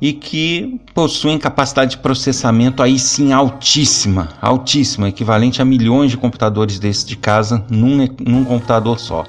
e 0.00 0.12
que 0.12 0.80
possuem 0.94 1.38
capacidade 1.38 1.92
de 1.92 1.98
processamento 1.98 2.82
aí 2.82 2.98
sim 2.98 3.32
altíssima, 3.32 4.28
altíssima, 4.40 5.08
equivalente 5.08 5.60
a 5.60 5.64
milhões 5.64 6.10
de 6.10 6.16
computadores 6.16 6.78
desses 6.78 7.04
de 7.04 7.16
casa 7.16 7.64
num, 7.68 8.06
num 8.24 8.44
computador 8.44 9.00
só. 9.00 9.24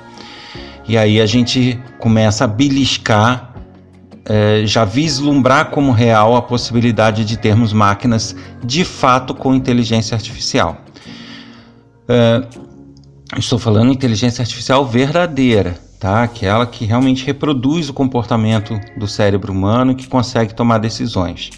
E 0.89 0.97
aí 0.97 1.21
a 1.21 1.25
gente 1.25 1.79
começa 1.99 2.43
a 2.43 2.47
beliscar, 2.47 3.53
é, 4.25 4.63
já 4.65 4.83
vislumbrar 4.83 5.69
como 5.69 5.91
real 5.91 6.35
a 6.35 6.41
possibilidade 6.41 7.23
de 7.23 7.37
termos 7.37 7.71
máquinas 7.71 8.35
de 8.65 8.83
fato 8.83 9.33
com 9.33 9.53
inteligência 9.53 10.15
artificial. 10.15 10.77
É, 12.07 12.43
Estou 13.37 13.59
falando 13.59 13.91
inteligência 13.91 14.41
artificial 14.41 14.83
verdadeira, 14.87 15.77
tá? 15.99 16.23
Aquela 16.23 16.65
que 16.65 16.83
realmente 16.83 17.23
reproduz 17.23 17.87
o 17.87 17.93
comportamento 17.93 18.79
do 18.97 19.07
cérebro 19.07 19.53
humano 19.53 19.91
e 19.91 19.95
que 19.95 20.07
consegue 20.07 20.55
tomar 20.55 20.79
decisões. 20.79 21.51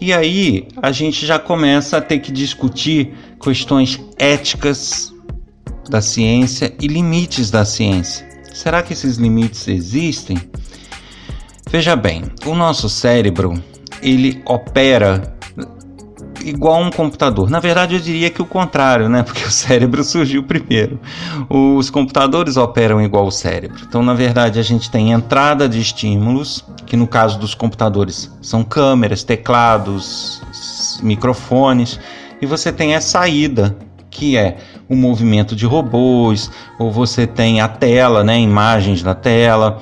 E 0.00 0.12
aí 0.12 0.68
a 0.80 0.92
gente 0.92 1.26
já 1.26 1.40
começa 1.40 1.96
a 1.96 2.00
ter 2.00 2.20
que 2.20 2.30
discutir 2.30 3.12
questões 3.42 4.00
éticas 4.16 5.12
da 5.90 6.00
ciência 6.00 6.72
e 6.80 6.86
limites 6.86 7.50
da 7.50 7.64
ciência. 7.64 8.26
Será 8.54 8.82
que 8.82 8.92
esses 8.92 9.16
limites 9.16 9.66
existem? 9.68 10.38
Veja 11.68 11.94
bem, 11.96 12.24
o 12.46 12.54
nosso 12.54 12.88
cérebro 12.88 13.62
ele 14.02 14.42
opera 14.46 15.36
igual 16.44 16.80
um 16.80 16.90
computador. 16.90 17.50
Na 17.50 17.60
verdade, 17.60 17.94
eu 17.94 18.00
diria 18.00 18.30
que 18.30 18.40
o 18.40 18.46
contrário, 18.46 19.08
né? 19.08 19.22
Porque 19.24 19.44
o 19.44 19.50
cérebro 19.50 20.02
surgiu 20.04 20.42
primeiro. 20.42 20.98
Os 21.48 21.90
computadores 21.90 22.56
operam 22.56 23.02
igual 23.02 23.26
o 23.26 23.30
cérebro. 23.30 23.80
Então, 23.86 24.02
na 24.02 24.14
verdade, 24.14 24.58
a 24.58 24.62
gente 24.62 24.90
tem 24.90 25.12
entrada 25.12 25.68
de 25.68 25.80
estímulos, 25.80 26.64
que 26.86 26.96
no 26.96 27.06
caso 27.06 27.38
dos 27.38 27.54
computadores 27.54 28.30
são 28.40 28.64
câmeras, 28.64 29.22
teclados, 29.22 30.40
microfones, 31.02 32.00
e 32.40 32.46
você 32.46 32.72
tem 32.72 32.94
a 32.94 33.00
saída, 33.00 33.76
que 34.10 34.36
é 34.36 34.58
o 34.90 34.96
movimento 34.96 35.56
de 35.56 35.64
robôs, 35.64 36.50
ou 36.78 36.90
você 36.90 37.26
tem 37.26 37.60
a 37.60 37.68
tela, 37.68 38.22
né, 38.24 38.38
imagens 38.38 39.02
da 39.02 39.14
tela, 39.14 39.78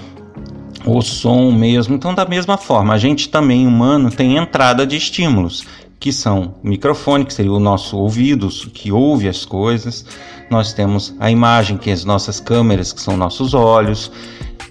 o 0.85 1.01
som 1.03 1.51
mesmo. 1.51 1.95
Então, 1.95 2.15
da 2.15 2.27
mesma 2.27 2.57
forma, 2.57 2.95
a 2.95 2.99
gente 2.99 3.29
também 3.29 3.67
humano 3.67 4.11
tem 4.11 4.37
entrada 4.37 4.87
de 4.87 4.97
estímulos 4.97 5.67
que 6.01 6.13
são 6.13 6.55
o 6.63 6.69
microfone, 6.69 7.25
que 7.25 7.35
seria 7.35 7.53
o 7.53 7.59
nosso 7.59 7.97
ouvido, 7.97 8.49
que 8.73 8.93
ouve 8.93 9.29
as 9.29 9.45
coisas. 9.45 10.05
Nós 10.49 10.73
temos 10.73 11.15
a 11.19 11.31
imagem, 11.31 11.77
que 11.77 11.91
é 11.91 11.93
as 11.93 12.05
nossas 12.05 12.39
câmeras, 12.39 12.93
que 12.93 13.01
são 13.01 13.17
nossos 13.17 13.53
olhos. 13.53 14.11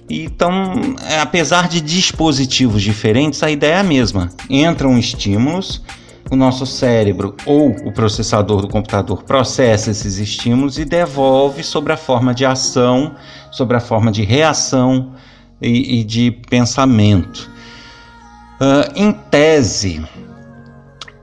Então, 0.09 0.95
apesar 1.21 1.67
de 1.67 1.81
dispositivos 1.81 2.81
diferentes, 2.81 3.43
a 3.43 3.51
ideia 3.51 3.75
é 3.75 3.79
a 3.79 3.83
mesma. 3.83 4.29
Entram 4.49 4.97
estímulos, 4.97 5.81
o 6.29 6.35
nosso 6.35 6.65
cérebro 6.65 7.35
ou 7.45 7.69
o 7.69 7.91
processador 7.91 8.61
do 8.61 8.67
computador 8.67 9.23
processa 9.23 9.91
esses 9.91 10.17
estímulos 10.17 10.77
e 10.77 10.85
devolve 10.85 11.63
sobre 11.63 11.93
a 11.93 11.97
forma 11.97 12.33
de 12.33 12.45
ação, 12.45 13.15
sobre 13.51 13.77
a 13.77 13.79
forma 13.79 14.11
de 14.11 14.23
reação 14.23 15.13
e, 15.61 15.99
e 15.99 16.03
de 16.03 16.31
pensamento. 16.31 17.49
Uh, 18.59 18.91
em 18.95 19.11
tese, 19.11 20.03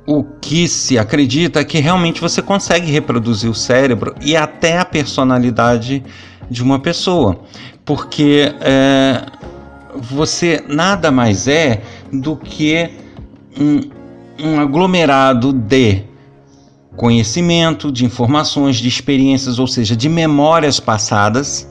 o 0.07 0.23
que 0.23 0.69
se 0.69 0.99
acredita 0.99 1.61
é 1.61 1.65
que 1.65 1.79
realmente 1.79 2.21
você 2.21 2.41
consegue 2.41 2.91
reproduzir 2.91 3.51
o 3.51 3.55
cérebro 3.55 4.15
e 4.21 4.37
até 4.37 4.79
a 4.79 4.85
personalidade 4.85 6.03
de 6.51 6.63
uma 6.63 6.79
pessoa, 6.79 7.41
porque 7.85 8.55
é, 8.61 9.25
você 9.97 10.63
nada 10.69 11.11
mais 11.11 11.49
é 11.49 11.83
do 12.13 12.37
que 12.37 12.91
um, 13.59 13.81
um 14.39 14.61
aglomerado 14.61 15.53
de 15.53 16.03
conhecimento, 16.97 17.91
de 17.91 18.05
informações, 18.05 18.77
de 18.77 18.89
experiências, 18.89 19.59
ou 19.59 19.67
seja, 19.67 19.97
de 19.97 20.09
memórias 20.09 20.79
passadas 20.79 21.69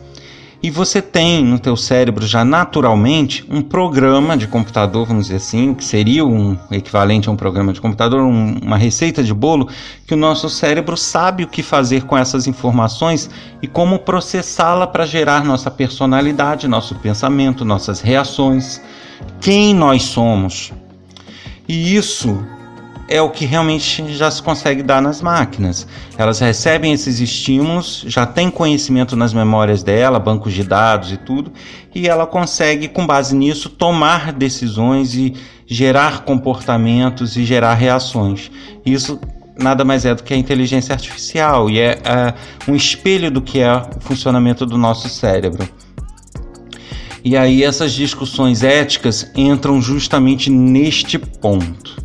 e 0.64 0.72
você 0.72 1.02
tem 1.02 1.44
no 1.44 1.60
teu 1.60 1.76
cérebro 1.76 2.26
já 2.26 2.46
naturalmente 2.46 3.46
um 3.50 3.62
programa 3.62 4.38
de 4.38 4.48
computador, 4.48 5.06
vamos 5.06 5.26
dizer 5.26 5.36
assim, 5.36 5.74
que 5.74 5.84
seria 5.84 6.26
um 6.26 6.58
equivalente 6.72 7.28
a 7.28 7.32
um 7.34 7.36
programa 7.36 7.74
de 7.74 7.82
computador, 7.82 8.22
um, 8.22 8.60
uma 8.60 8.78
receita 8.78 9.22
de 9.22 9.34
bolo, 9.34 9.68
que 10.08 10.14
o 10.14 10.18
nosso 10.18 10.50
cérebro 10.50 10.96
sabe 10.96 11.44
o 11.44 11.50
que 11.50 11.62
fazer 11.62 12.06
com 12.06 12.18
essas 12.18 12.48
informações 12.48 13.30
e 13.62 13.68
como 13.68 14.00
processá-la 14.00 14.88
para 14.88 15.06
gerar 15.06 15.44
nossa 15.44 15.70
personalidade, 15.70 16.66
nosso 16.66 16.96
pensamento, 16.96 17.66
nossas 17.66 18.00
reações, 18.00 18.82
quem 19.42 19.74
nós 19.74 20.04
somos. 20.04 20.72
E 21.68 21.96
isso 21.96 22.46
é 23.08 23.22
o 23.22 23.30
que 23.30 23.46
realmente 23.46 24.14
já 24.14 24.32
se 24.32 24.42
consegue 24.42 24.82
dar 24.82 25.02
nas 25.02 25.22
máquinas. 25.22 25.86
Elas 26.18 26.40
recebem 26.40 26.94
esses 26.94 27.20
estímulos, 27.20 28.04
já 28.08 28.26
tem 28.26 28.50
conhecimento 28.50 29.16
nas 29.16 29.34
memórias 29.34 29.84
dela, 29.84 30.20
bancos 30.20 30.54
de 30.54 30.64
dados 30.64 31.12
e 31.12 31.18
tudo, 31.18 31.52
e 31.94 32.08
ela 32.08 32.26
consegue, 32.26 32.88
com 32.88 33.06
base 33.06 33.36
nisso, 33.36 33.70
tomar 33.70 34.32
decisões 34.32 35.16
e 35.16 35.34
gerar 35.66 36.24
comportamentos 36.24 37.36
e 37.36 37.44
gerar 37.44 37.74
reações. 37.74 38.50
Isso 38.86 39.20
nada 39.60 39.86
mais 39.86 40.06
é 40.06 40.16
do 40.16 40.24
que 40.24 40.34
a 40.34 40.38
inteligência 40.38 40.94
artificial 40.94 41.70
e 41.70 41.80
é, 41.80 42.00
é 42.04 42.34
um 42.68 42.76
espelho 42.76 43.30
do 43.30 43.42
que 43.42 43.60
é 43.60 43.72
o 43.74 44.00
funcionamento 44.00 44.66
do 44.66 44.78
nosso 44.78 45.08
cérebro. 45.10 45.68
E 47.24 47.38
aí 47.38 47.64
essas 47.64 47.94
discussões 47.94 48.64
éticas 48.64 49.32
entram 49.36 49.82
justamente 49.82 50.50
neste 50.50 51.18
ponto 51.18 52.04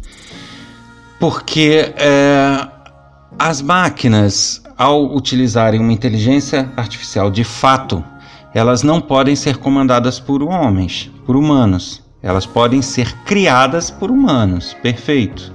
porque 1.18 1.92
é, 1.96 2.68
as 3.38 3.60
máquinas, 3.60 4.62
ao 4.76 5.14
utilizarem 5.14 5.80
uma 5.80 5.92
inteligência 5.92 6.70
artificial 6.76 7.30
de 7.30 7.44
fato, 7.44 8.04
elas 8.54 8.82
não 8.82 9.00
podem 9.00 9.34
ser 9.34 9.56
comandadas 9.56 10.20
por 10.20 10.42
homens, 10.42 11.10
por 11.26 11.36
humanos. 11.36 12.02
Elas 12.22 12.46
podem 12.46 12.82
ser 12.82 13.12
criadas 13.24 13.90
por 13.90 14.10
humanos, 14.10 14.74
perfeito, 14.82 15.52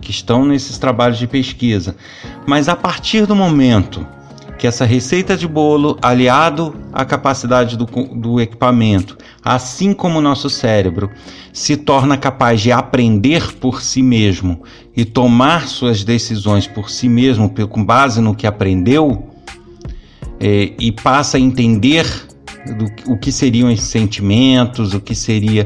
que 0.00 0.10
estão 0.10 0.44
nesses 0.44 0.78
trabalhos 0.78 1.18
de 1.18 1.26
pesquisa. 1.26 1.94
Mas 2.46 2.68
a 2.68 2.74
partir 2.74 3.26
do 3.26 3.36
momento 3.36 4.06
que 4.60 4.66
essa 4.66 4.84
receita 4.84 5.38
de 5.38 5.48
bolo, 5.48 5.96
aliado 6.02 6.76
à 6.92 7.02
capacidade 7.02 7.78
do, 7.78 7.86
do 7.86 8.38
equipamento, 8.38 9.16
assim 9.42 9.94
como 9.94 10.18
o 10.18 10.20
nosso 10.22 10.50
cérebro, 10.50 11.10
se 11.50 11.78
torna 11.78 12.18
capaz 12.18 12.60
de 12.60 12.70
aprender 12.70 13.54
por 13.54 13.80
si 13.80 14.02
mesmo 14.02 14.62
e 14.94 15.02
tomar 15.02 15.66
suas 15.66 16.04
decisões 16.04 16.66
por 16.66 16.90
si 16.90 17.08
mesmo, 17.08 17.50
com 17.70 17.82
base 17.82 18.20
no 18.20 18.34
que 18.34 18.46
aprendeu, 18.46 19.30
é, 20.38 20.74
e 20.78 20.92
passa 20.92 21.38
a 21.38 21.40
entender 21.40 22.06
do, 22.66 23.12
o 23.14 23.16
que 23.16 23.32
seriam 23.32 23.70
esses 23.70 23.88
sentimentos, 23.88 24.92
o 24.92 25.00
que 25.00 25.14
seria. 25.14 25.64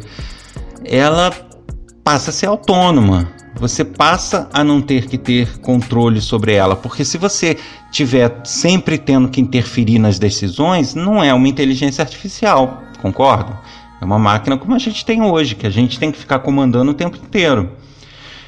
Ela 0.85 1.33
passa 2.05 2.31
a 2.31 2.33
ser 2.33 2.47
autônoma 2.47 3.29
você 3.57 3.85
passa 3.85 4.49
a 4.53 4.65
não 4.65 4.81
ter 4.81 5.07
que 5.07 5.17
ter 5.17 5.59
controle 5.59 6.21
sobre 6.21 6.55
ela, 6.55 6.75
porque 6.75 7.05
se 7.05 7.17
você 7.17 7.57
tiver 7.91 8.41
sempre 8.45 8.99
tendo 8.99 9.29
que 9.29 9.41
interferir 9.41 9.99
nas 9.99 10.19
decisões, 10.19 10.95
não 10.95 11.23
é 11.23 11.33
uma 11.33 11.49
inteligência 11.49 12.03
artificial, 12.03 12.83
concordo? 13.01 13.57
É 14.01 14.05
uma 14.05 14.19
máquina 14.19 14.59
como 14.59 14.75
a 14.75 14.79
gente 14.79 15.05
tem 15.05 15.23
hoje, 15.23 15.55
que 15.55 15.67
a 15.67 15.71
gente 15.71 15.99
tem 15.99 16.11
que 16.11 16.19
ficar 16.19 16.41
comandando 16.41 16.91
o 16.91 16.95
tempo 16.95 17.17
inteiro. 17.17 17.71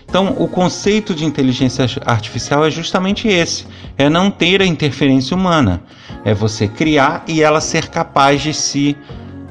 Então, 0.08 0.36
o 0.38 0.46
conceito 0.46 1.14
de 1.14 1.24
inteligência 1.24 1.84
artificial 2.04 2.64
é 2.64 2.70
justamente 2.70 3.26
esse: 3.26 3.66
é 3.98 4.08
não 4.08 4.30
ter 4.30 4.62
a 4.62 4.66
interferência 4.66 5.36
humana, 5.36 5.82
é 6.24 6.32
você 6.32 6.68
criar 6.68 7.24
e 7.26 7.42
ela 7.42 7.60
ser 7.60 7.88
capaz 7.88 8.42
de 8.42 8.54
se 8.54 8.96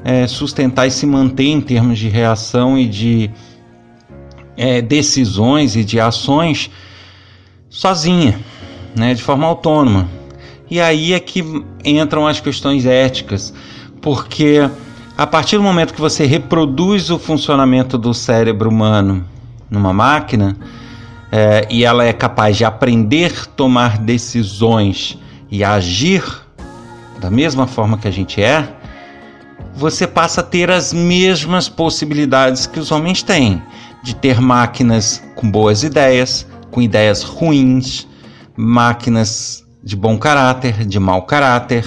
é, 0.04 0.26
sustentar 0.26 0.86
e 0.86 0.90
se 0.90 1.06
manter 1.06 1.48
em 1.48 1.60
termos 1.60 1.98
de 1.98 2.08
reação 2.08 2.78
e 2.78 2.86
de 2.86 3.30
é, 4.56 4.80
decisões 4.80 5.76
e 5.76 5.84
de 5.84 6.00
ações 6.00 6.70
sozinha, 7.68 8.38
né, 8.94 9.14
de 9.14 9.22
forma 9.22 9.46
autônoma. 9.46 10.08
E 10.70 10.80
aí 10.80 11.12
é 11.12 11.20
que 11.20 11.44
entram 11.84 12.26
as 12.26 12.40
questões 12.40 12.86
éticas, 12.86 13.52
porque 14.00 14.68
a 15.16 15.26
partir 15.26 15.56
do 15.56 15.62
momento 15.62 15.94
que 15.94 16.00
você 16.00 16.26
reproduz 16.26 17.10
o 17.10 17.18
funcionamento 17.18 17.96
do 17.96 18.12
cérebro 18.12 18.68
humano 18.68 19.24
numa 19.70 19.92
máquina 19.92 20.56
é, 21.30 21.66
e 21.70 21.84
ela 21.84 22.04
é 22.04 22.12
capaz 22.12 22.56
de 22.56 22.64
aprender, 22.64 23.46
tomar 23.48 23.98
decisões 23.98 25.18
e 25.50 25.62
agir 25.62 26.24
da 27.20 27.30
mesma 27.30 27.66
forma 27.66 27.96
que 27.96 28.08
a 28.08 28.10
gente 28.10 28.42
é, 28.42 28.68
você 29.74 30.06
passa 30.06 30.40
a 30.40 30.44
ter 30.44 30.70
as 30.70 30.92
mesmas 30.92 31.68
possibilidades 31.68 32.66
que 32.66 32.80
os 32.80 32.90
homens 32.90 33.22
têm 33.22 33.62
de 34.06 34.14
ter 34.14 34.40
máquinas 34.40 35.20
com 35.34 35.50
boas 35.50 35.82
ideias, 35.82 36.46
com 36.70 36.80
ideias 36.80 37.24
ruins, 37.24 38.06
máquinas 38.56 39.66
de 39.82 39.96
bom 39.96 40.16
caráter, 40.16 40.86
de 40.86 41.00
mau 41.00 41.22
caráter, 41.22 41.84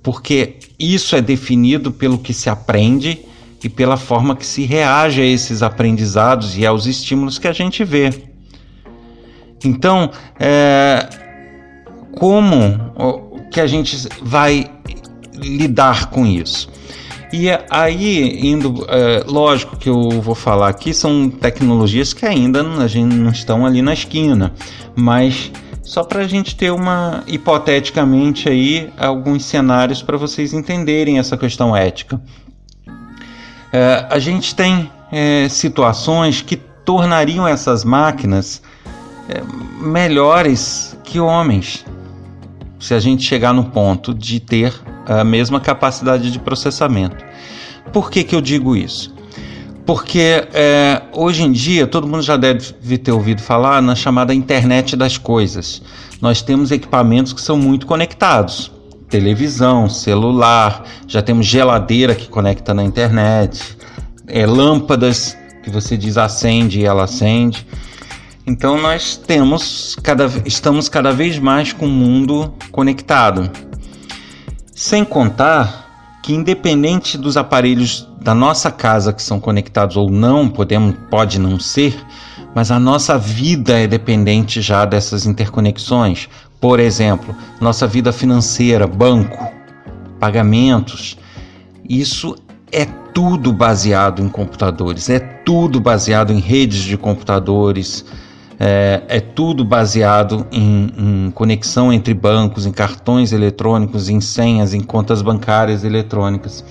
porque 0.00 0.60
isso 0.78 1.16
é 1.16 1.20
definido 1.20 1.90
pelo 1.90 2.18
que 2.18 2.32
se 2.32 2.48
aprende 2.48 3.18
e 3.64 3.68
pela 3.68 3.96
forma 3.96 4.36
que 4.36 4.46
se 4.46 4.62
reage 4.64 5.20
a 5.20 5.24
esses 5.24 5.60
aprendizados 5.60 6.56
e 6.56 6.64
aos 6.64 6.86
estímulos 6.86 7.36
que 7.36 7.48
a 7.48 7.52
gente 7.52 7.82
vê. 7.82 8.10
Então, 9.64 10.12
é, 10.38 11.08
como 12.16 13.48
que 13.50 13.60
a 13.60 13.66
gente 13.66 14.06
vai 14.22 14.70
lidar 15.34 16.10
com 16.10 16.24
isso? 16.24 16.70
E 17.36 17.48
aí, 17.68 18.46
indo, 18.46 18.86
é, 18.88 19.24
lógico 19.26 19.76
que 19.76 19.88
eu 19.88 20.08
vou 20.20 20.36
falar 20.36 20.68
aqui, 20.68 20.94
são 20.94 21.28
tecnologias 21.28 22.12
que 22.12 22.24
ainda 22.24 22.62
a 22.62 22.86
gente 22.86 23.12
não 23.12 23.32
estão 23.32 23.66
ali 23.66 23.82
na 23.82 23.92
esquina, 23.92 24.52
mas 24.94 25.50
só 25.82 26.04
para 26.04 26.20
a 26.20 26.28
gente 26.28 26.54
ter 26.54 26.70
uma, 26.70 27.24
hipoteticamente 27.26 28.48
aí, 28.48 28.88
alguns 28.96 29.46
cenários 29.46 30.00
para 30.00 30.16
vocês 30.16 30.52
entenderem 30.52 31.18
essa 31.18 31.36
questão 31.36 31.76
ética. 31.76 32.22
É, 33.72 34.06
a 34.08 34.20
gente 34.20 34.54
tem 34.54 34.88
é, 35.10 35.48
situações 35.48 36.40
que 36.40 36.54
tornariam 36.84 37.48
essas 37.48 37.82
máquinas 37.84 38.62
é, 39.28 39.42
melhores 39.84 40.96
que 41.02 41.18
homens, 41.18 41.84
se 42.78 42.94
a 42.94 43.00
gente 43.00 43.24
chegar 43.24 43.52
no 43.52 43.64
ponto 43.64 44.14
de 44.14 44.38
ter 44.38 44.72
a 45.06 45.24
mesma 45.24 45.60
capacidade 45.60 46.30
de 46.30 46.38
processamento. 46.38 47.24
Por 47.92 48.10
que, 48.10 48.24
que 48.24 48.34
eu 48.34 48.40
digo 48.40 48.76
isso? 48.76 49.14
Porque 49.86 50.48
é, 50.52 51.02
hoje 51.12 51.42
em 51.42 51.52
dia 51.52 51.86
todo 51.86 52.06
mundo 52.06 52.22
já 52.22 52.36
deve 52.36 52.98
ter 52.98 53.12
ouvido 53.12 53.42
falar 53.42 53.82
na 53.82 53.94
chamada 53.94 54.32
internet 54.32 54.96
das 54.96 55.18
coisas. 55.18 55.82
Nós 56.20 56.40
temos 56.40 56.70
equipamentos 56.70 57.32
que 57.32 57.40
são 57.40 57.56
muito 57.56 57.86
conectados. 57.86 58.72
Televisão, 59.10 59.88
celular, 59.88 60.84
já 61.06 61.20
temos 61.20 61.46
geladeira 61.46 62.14
que 62.14 62.28
conecta 62.28 62.72
na 62.72 62.82
internet, 62.82 63.76
é, 64.26 64.46
lâmpadas 64.46 65.36
que 65.62 65.70
você 65.70 65.96
diz 65.96 66.16
acende 66.16 66.80
e 66.80 66.84
ela 66.84 67.04
acende. 67.04 67.66
Então 68.46 68.80
nós 68.80 69.16
temos 69.16 69.96
cada, 70.02 70.30
estamos 70.44 70.88
cada 70.88 71.12
vez 71.12 71.38
mais 71.38 71.72
com 71.72 71.86
o 71.86 71.90
mundo 71.90 72.52
conectado. 72.70 73.50
Sem 74.74 75.04
contar 75.04 76.18
que, 76.20 76.34
independente 76.34 77.16
dos 77.16 77.36
aparelhos 77.36 78.08
da 78.20 78.34
nossa 78.34 78.72
casa 78.72 79.12
que 79.12 79.22
são 79.22 79.38
conectados 79.38 79.96
ou 79.96 80.10
não, 80.10 80.48
podemos, 80.48 80.96
pode 81.08 81.38
não 81.38 81.60
ser, 81.60 81.96
mas 82.54 82.72
a 82.72 82.80
nossa 82.80 83.16
vida 83.16 83.78
é 83.78 83.86
dependente 83.86 84.60
já 84.60 84.84
dessas 84.84 85.26
interconexões. 85.26 86.28
Por 86.60 86.80
exemplo, 86.80 87.36
nossa 87.60 87.86
vida 87.86 88.12
financeira, 88.12 88.86
banco, 88.86 89.48
pagamentos, 90.18 91.16
isso 91.88 92.34
é 92.72 92.84
tudo 92.84 93.52
baseado 93.52 94.20
em 94.20 94.28
computadores, 94.28 95.08
é 95.08 95.20
tudo 95.20 95.78
baseado 95.78 96.32
em 96.32 96.40
redes 96.40 96.82
de 96.82 96.96
computadores, 96.96 98.04
É, 98.58 99.02
é 99.08 99.20
tudo 99.20 99.64
baseado 99.64 100.46
em, 100.52 100.92
em, 100.96 101.30
conexão 101.32 101.92
entre 101.92 102.14
bancos, 102.14 102.66
em 102.66 102.72
cartões 102.72 103.32
eletrônicos, 103.32 104.08
em 104.08 104.20
senhas, 104.20 104.72
em 104.72 104.80
contas 104.80 105.22
bancárias 105.22 105.82
eletrônicas. 105.82 106.64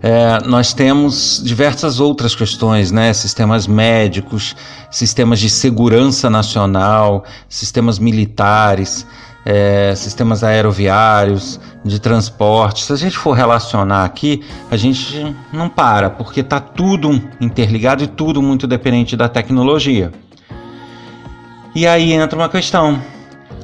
É, 0.00 0.40
nós 0.46 0.72
temos 0.72 1.42
diversas 1.44 1.98
outras 1.98 2.34
questões, 2.34 2.92
né? 2.92 3.12
Sistemas 3.12 3.66
médicos, 3.66 4.54
sistemas 4.90 5.40
de 5.40 5.50
segurança 5.50 6.30
nacional, 6.30 7.24
sistemas 7.48 7.98
militares, 7.98 9.04
é, 9.44 9.94
sistemas 9.94 10.44
aeroviários, 10.44 11.60
de 11.84 11.98
transporte. 11.98 12.84
Se 12.84 12.92
a 12.92 12.96
gente 12.96 13.16
for 13.16 13.32
relacionar 13.32 14.04
aqui, 14.04 14.42
a 14.70 14.76
gente 14.76 15.34
não 15.52 15.68
para, 15.68 16.10
porque 16.10 16.40
está 16.40 16.60
tudo 16.60 17.10
interligado 17.40 18.04
e 18.04 18.06
tudo 18.06 18.42
muito 18.42 18.66
dependente 18.66 19.16
da 19.16 19.28
tecnologia. 19.28 20.12
E 21.74 21.86
aí 21.86 22.12
entra 22.12 22.38
uma 22.38 22.48
questão: 22.48 23.00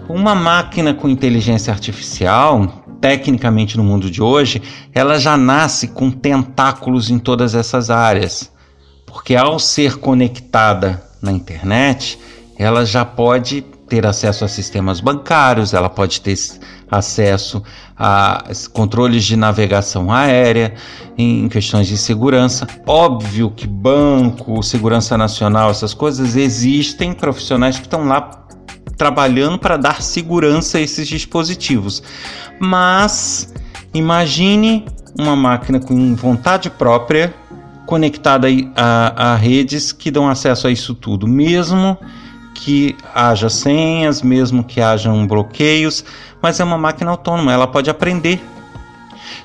uma 0.08 0.34
máquina 0.34 0.94
com 0.94 1.08
inteligência 1.08 1.72
artificial, 1.72 2.84
tecnicamente 3.00 3.76
no 3.76 3.84
mundo 3.84 4.10
de 4.10 4.22
hoje, 4.22 4.62
ela 4.94 5.18
já 5.18 5.36
nasce 5.36 5.88
com 5.88 6.10
tentáculos 6.10 7.10
em 7.10 7.18
todas 7.18 7.54
essas 7.54 7.90
áreas, 7.90 8.50
porque 9.04 9.36
ao 9.36 9.58
ser 9.58 9.98
conectada 9.98 11.02
na 11.20 11.32
internet, 11.32 12.18
ela 12.58 12.84
já 12.86 13.04
pode 13.04 13.64
ter 13.88 14.06
acesso 14.06 14.44
a 14.44 14.48
sistemas 14.48 15.00
bancários, 15.00 15.74
ela 15.74 15.88
pode 15.88 16.20
ter 16.20 16.36
acesso 16.90 17.62
a 17.96 18.44
controles 18.72 19.24
de 19.24 19.36
navegação 19.36 20.12
aérea, 20.12 20.74
em 21.16 21.48
questões 21.48 21.86
de 21.86 21.96
segurança. 21.96 22.66
Óbvio 22.86 23.50
que 23.50 23.66
banco, 23.66 24.62
segurança 24.62 25.16
nacional, 25.16 25.70
essas 25.70 25.94
coisas 25.94 26.36
existem 26.36 27.12
profissionais 27.12 27.76
que 27.76 27.86
estão 27.86 28.04
lá 28.04 28.46
trabalhando 28.96 29.58
para 29.58 29.76
dar 29.76 30.02
segurança 30.02 30.78
a 30.78 30.80
esses 30.80 31.06
dispositivos. 31.06 32.02
Mas 32.58 33.52
imagine 33.92 34.84
uma 35.18 35.36
máquina 35.36 35.78
com 35.78 36.14
vontade 36.14 36.70
própria 36.70 37.34
conectada 37.86 38.48
a, 38.74 39.32
a 39.32 39.36
redes 39.36 39.92
que 39.92 40.10
dão 40.10 40.28
acesso 40.28 40.66
a 40.66 40.70
isso 40.70 40.94
tudo, 40.94 41.26
mesmo 41.28 41.98
que 42.54 42.96
haja 43.14 43.50
senhas, 43.50 44.22
mesmo 44.22 44.62
que 44.64 44.80
hajam 44.80 45.26
bloqueios, 45.26 46.04
mas 46.40 46.60
é 46.60 46.64
uma 46.64 46.78
máquina 46.78 47.10
autônoma, 47.10 47.52
ela 47.52 47.66
pode 47.66 47.90
aprender. 47.90 48.40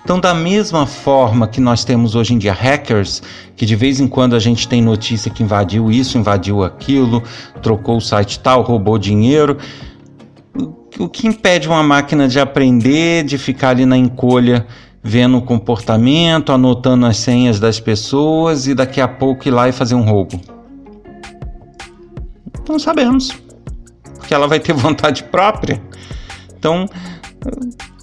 Então, 0.04 0.20
da 0.20 0.34
mesma 0.34 0.86
forma 0.86 1.48
que 1.48 1.60
nós 1.60 1.84
temos 1.84 2.16
hoje 2.16 2.34
em 2.34 2.38
dia 2.38 2.54
hackers, 2.54 3.22
que 3.56 3.66
de 3.66 3.76
vez 3.76 4.00
em 4.00 4.08
quando 4.08 4.36
a 4.36 4.40
gente 4.40 4.68
tem 4.68 4.82
notícia 4.82 5.30
que 5.30 5.44
invadiu 5.44 5.92
isso, 5.92 6.18
invadiu 6.18 6.64
aquilo, 6.64 7.22
trocou 7.62 7.98
o 7.98 8.02
site 8.02 8.40
tal, 8.40 8.62
roubou 8.62 8.98
dinheiro, 8.98 9.58
o 10.98 11.08
que 11.08 11.28
impede 11.28 11.68
uma 11.68 11.84
máquina 11.84 12.28
de 12.28 12.40
aprender, 12.40 13.24
de 13.24 13.38
ficar 13.38 13.70
ali 13.70 13.86
na 13.86 13.98
encolha 13.98 14.66
vendo 15.02 15.38
o 15.38 15.42
comportamento, 15.42 16.52
anotando 16.52 17.06
as 17.06 17.18
senhas 17.18 17.60
das 17.60 17.80
pessoas 17.80 18.68
e 18.68 18.74
daqui 18.74 19.00
a 19.00 19.08
pouco 19.08 19.48
ir 19.48 19.52
lá 19.52 19.70
e 19.70 19.72
fazer 19.72 19.96
um 19.96 20.04
roubo? 20.04 20.59
Não 22.70 22.78
sabemos. 22.78 23.36
Porque 24.16 24.34
ela 24.34 24.48
vai 24.48 24.60
ter 24.60 24.74
vontade 24.74 25.24
própria. 25.24 25.82
Então, 26.58 26.88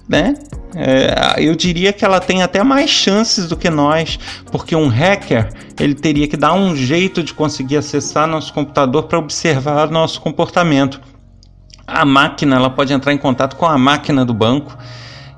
né? 0.07 0.33
É, 0.75 1.35
eu 1.37 1.55
diria 1.55 1.93
que 1.93 2.03
ela 2.03 2.19
tem 2.19 2.43
até 2.43 2.61
mais 2.61 2.89
chances 2.89 3.47
do 3.47 3.55
que 3.55 3.69
nós, 3.69 4.19
porque 4.51 4.75
um 4.75 4.89
hacker 4.89 5.49
ele 5.79 5.95
teria 5.95 6.27
que 6.27 6.37
dar 6.37 6.53
um 6.53 6.75
jeito 6.75 7.23
de 7.23 7.33
conseguir 7.33 7.77
acessar 7.77 8.27
nosso 8.27 8.53
computador 8.53 9.03
para 9.03 9.17
observar 9.17 9.89
nosso 9.89 10.21
comportamento. 10.21 11.01
A 11.87 12.05
máquina 12.05 12.57
ela 12.57 12.69
pode 12.69 12.93
entrar 12.93 13.13
em 13.13 13.17
contato 13.17 13.55
com 13.55 13.65
a 13.65 13.77
máquina 13.77 14.25
do 14.25 14.33
banco 14.33 14.77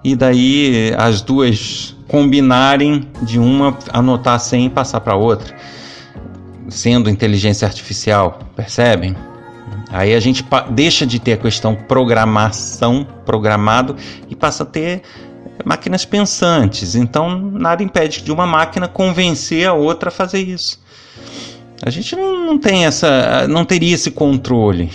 e 0.03 0.15
daí 0.15 0.93
as 0.97 1.21
duas 1.21 1.95
combinarem 2.07 3.07
de 3.21 3.39
uma 3.39 3.77
anotar 3.93 4.41
e 4.53 4.69
passar 4.69 4.99
para 4.99 5.15
outra 5.15 5.55
sendo 6.69 7.09
inteligência 7.09 7.67
artificial, 7.67 8.39
percebem? 8.55 9.15
Aí 9.91 10.13
a 10.13 10.19
gente 10.19 10.45
deixa 10.71 11.05
de 11.05 11.19
ter 11.19 11.33
a 11.33 11.37
questão 11.37 11.75
programação, 11.75 13.05
programado, 13.25 13.95
e 14.29 14.35
passa 14.35 14.63
a 14.63 14.65
ter 14.65 15.01
máquinas 15.65 16.05
pensantes. 16.05 16.95
Então, 16.95 17.39
nada 17.39 17.83
impede 17.83 18.21
de 18.21 18.31
uma 18.31 18.45
máquina 18.45 18.87
convencer 18.87 19.67
a 19.67 19.73
outra 19.73 20.09
a 20.09 20.11
fazer 20.11 20.39
isso. 20.39 20.79
A 21.81 21.89
gente 21.89 22.15
não, 22.15 22.57
tem 22.57 22.85
essa, 22.85 23.47
não 23.47 23.65
teria 23.65 23.95
esse 23.95 24.11
controle. 24.11 24.91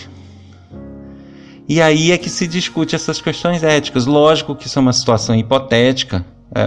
E 1.69 1.81
aí 1.81 2.13
é 2.13 2.19
que 2.19 2.29
se 2.29 2.47
discute 2.47 2.95
essas 2.95 3.21
questões 3.21 3.63
éticas. 3.63 4.07
Lógico 4.07 4.55
que 4.55 4.67
isso 4.67 4.79
é 4.79 4.83
uma 4.83 4.93
situação 4.93 5.35
hipotética, 5.35 6.25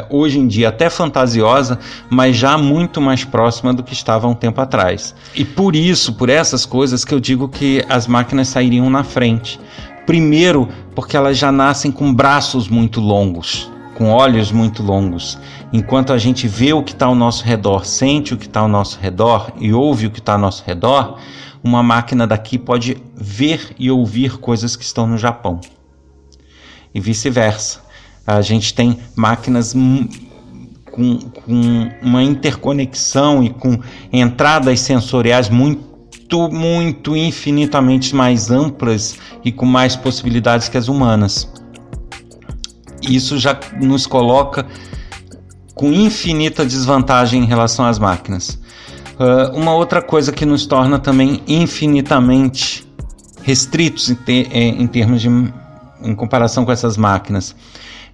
hoje 0.09 0.39
em 0.39 0.47
dia 0.47 0.69
até 0.69 0.89
fantasiosa, 0.89 1.79
mas 2.09 2.35
já 2.35 2.57
muito 2.57 2.99
mais 2.99 3.23
próxima 3.23 3.73
do 3.73 3.83
que 3.83 3.93
estava 3.93 4.27
um 4.27 4.33
tempo 4.33 4.59
atrás. 4.59 5.15
E 5.33 5.45
por 5.45 5.75
isso, 5.75 6.13
por 6.13 6.29
essas 6.29 6.65
coisas, 6.65 7.05
que 7.05 7.13
eu 7.13 7.19
digo 7.19 7.47
que 7.47 7.83
as 7.87 8.07
máquinas 8.07 8.49
sairiam 8.49 8.89
na 8.89 9.03
frente. 9.03 9.59
Primeiro, 10.05 10.69
porque 10.95 11.17
elas 11.17 11.37
já 11.37 11.51
nascem 11.51 11.91
com 11.91 12.13
braços 12.13 12.67
muito 12.67 12.99
longos, 12.99 13.69
com 13.95 14.09
olhos 14.09 14.51
muito 14.51 14.83
longos. 14.83 15.37
Enquanto 15.71 16.13
a 16.13 16.17
gente 16.17 16.47
vê 16.47 16.71
o 16.73 16.83
que 16.83 16.93
está 16.93 17.07
ao 17.07 17.15
nosso 17.15 17.43
redor, 17.43 17.85
sente 17.85 18.33
o 18.33 18.37
que 18.37 18.45
está 18.45 18.61
ao 18.61 18.69
nosso 18.69 18.99
redor 19.01 19.51
e 19.59 19.73
ouve 19.73 20.07
o 20.07 20.11
que 20.11 20.19
está 20.19 20.33
ao 20.33 20.39
nosso 20.39 20.63
redor, 20.65 21.17
uma 21.63 21.83
máquina 21.83 22.25
daqui 22.25 22.57
pode 22.57 22.97
ver 23.15 23.75
e 23.77 23.91
ouvir 23.91 24.37
coisas 24.37 24.75
que 24.75 24.83
estão 24.83 25.07
no 25.07 25.17
Japão. 25.17 25.59
E 26.93 26.99
vice-versa 26.99 27.86
a 28.27 28.41
gente 28.41 28.73
tem 28.73 28.99
máquinas 29.15 29.73
com, 30.91 31.17
com 31.17 31.89
uma 32.01 32.21
interconexão 32.21 33.41
e 33.41 33.49
com 33.49 33.79
entradas 34.11 34.81
sensoriais 34.81 35.49
muito, 35.49 36.49
muito 36.51 37.15
infinitamente 37.15 38.13
mais 38.13 38.51
amplas 38.51 39.17
e 39.45 39.51
com 39.51 39.65
mais 39.65 39.95
possibilidades 39.95 40.67
que 40.67 40.77
as 40.77 40.89
humanas. 40.89 41.49
Isso 43.01 43.37
já 43.37 43.57
nos 43.79 44.05
coloca 44.05 44.65
com 45.73 45.93
infinita 45.93 46.65
desvantagem 46.65 47.43
em 47.43 47.45
relação 47.45 47.85
às 47.85 47.97
máquinas. 47.97 48.59
Uh, 49.17 49.55
uma 49.55 49.73
outra 49.73 50.01
coisa 50.01 50.33
que 50.33 50.45
nos 50.45 50.65
torna 50.65 50.99
também 50.99 51.41
infinitamente 51.47 52.85
restritos 53.41 54.09
em, 54.09 54.15
te 54.15 54.49
em 54.53 54.85
termos 54.85 55.21
de 55.21 55.29
em 55.29 56.13
comparação 56.13 56.65
com 56.65 56.71
essas 56.71 56.97
máquinas 56.97 57.55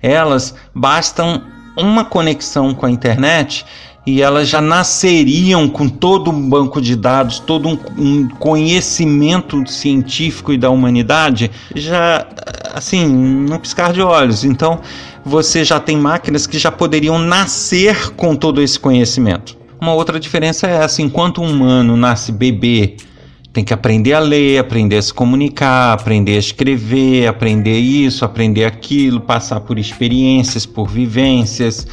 elas 0.04 0.54
bastam 0.76 1.42
uma 1.76 2.06
conexão 2.06 2.74
com 2.76 2.86
a 2.86 2.92
internet 2.92 3.66
e 4.06 4.22
elas 4.22 4.50
já 4.50 4.60
nasceriam 4.60 5.70
com 5.70 5.88
todo 5.88 6.30
um 6.30 6.50
banco 6.50 6.82
de 6.82 6.96
dados, 6.96 7.40
todo 7.40 7.70
um, 7.70 7.80
um, 7.98 8.28
conhecimento 8.28 9.66
científico 9.66 10.52
e 10.52 10.58
da 10.58 10.70
humanidade, 10.70 11.50
já 11.74 12.28
assim, 12.74 13.08
no 13.08 13.58
piscar 13.60 13.94
de 13.94 14.02
olhos. 14.02 14.44
Então, 14.44 14.82
você 15.24 15.64
já 15.64 15.80
tem 15.80 15.98
máquinas 15.98 16.46
que 16.46 16.60
já 16.60 16.70
poderiam 16.70 17.18
nascer 17.18 18.12
com 18.12 18.36
todo 18.36 18.62
esse 18.62 18.78
conhecimento. 18.78 19.58
Uma 19.80 19.94
outra 19.94 20.20
diferença 20.20 20.68
é 20.68 20.84
essa: 20.84 21.02
enquanto 21.02 21.38
o 21.42 21.46
humano 21.46 21.96
nasce 21.96 22.32
bebê 22.32 22.98
tem 23.54 23.64
que 23.64 23.72
aprender 23.72 24.14
a 24.14 24.20
ler, 24.20 24.58
aprender 24.58 24.98
a 24.98 25.02
se 25.02 25.14
comunicar, 25.14 25.94
aprender 25.94 26.36
a 26.36 26.40
escrever, 26.40 27.28
aprender 27.28 27.78
isso, 27.78 28.26
aprender 28.26 28.66
aquilo, 28.66 29.22
passar 29.22 29.60
por 29.60 29.78
experiências, 29.78 30.66
por 30.66 30.90
vivências 30.90 31.86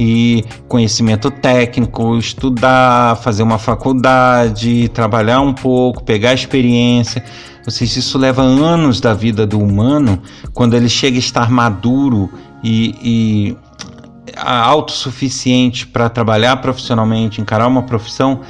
e 0.00 0.42
conhecimento 0.66 1.30
técnico, 1.30 2.16
estudar, 2.16 3.16
fazer 3.18 3.42
uma 3.42 3.58
faculdade, 3.58 4.88
trabalhar 4.88 5.42
um 5.42 5.52
pouco, 5.52 6.02
pegar 6.02 6.32
experiência. 6.32 7.22
Ou 7.66 7.70
seja, 7.70 7.98
isso 7.98 8.16
leva 8.16 8.40
anos 8.40 8.98
da 8.98 9.12
vida 9.12 9.46
do 9.46 9.60
humano 9.60 10.20
quando 10.54 10.74
ele 10.74 10.88
chega 10.88 11.16
a 11.16 11.18
estar 11.18 11.50
maduro 11.50 12.30
e, 12.64 12.94
e 13.02 13.56
autossuficiente 14.34 15.86
para 15.86 16.08
trabalhar 16.08 16.56
profissionalmente, 16.56 17.38
encarar 17.38 17.66
uma 17.66 17.82
profissão 17.82 18.40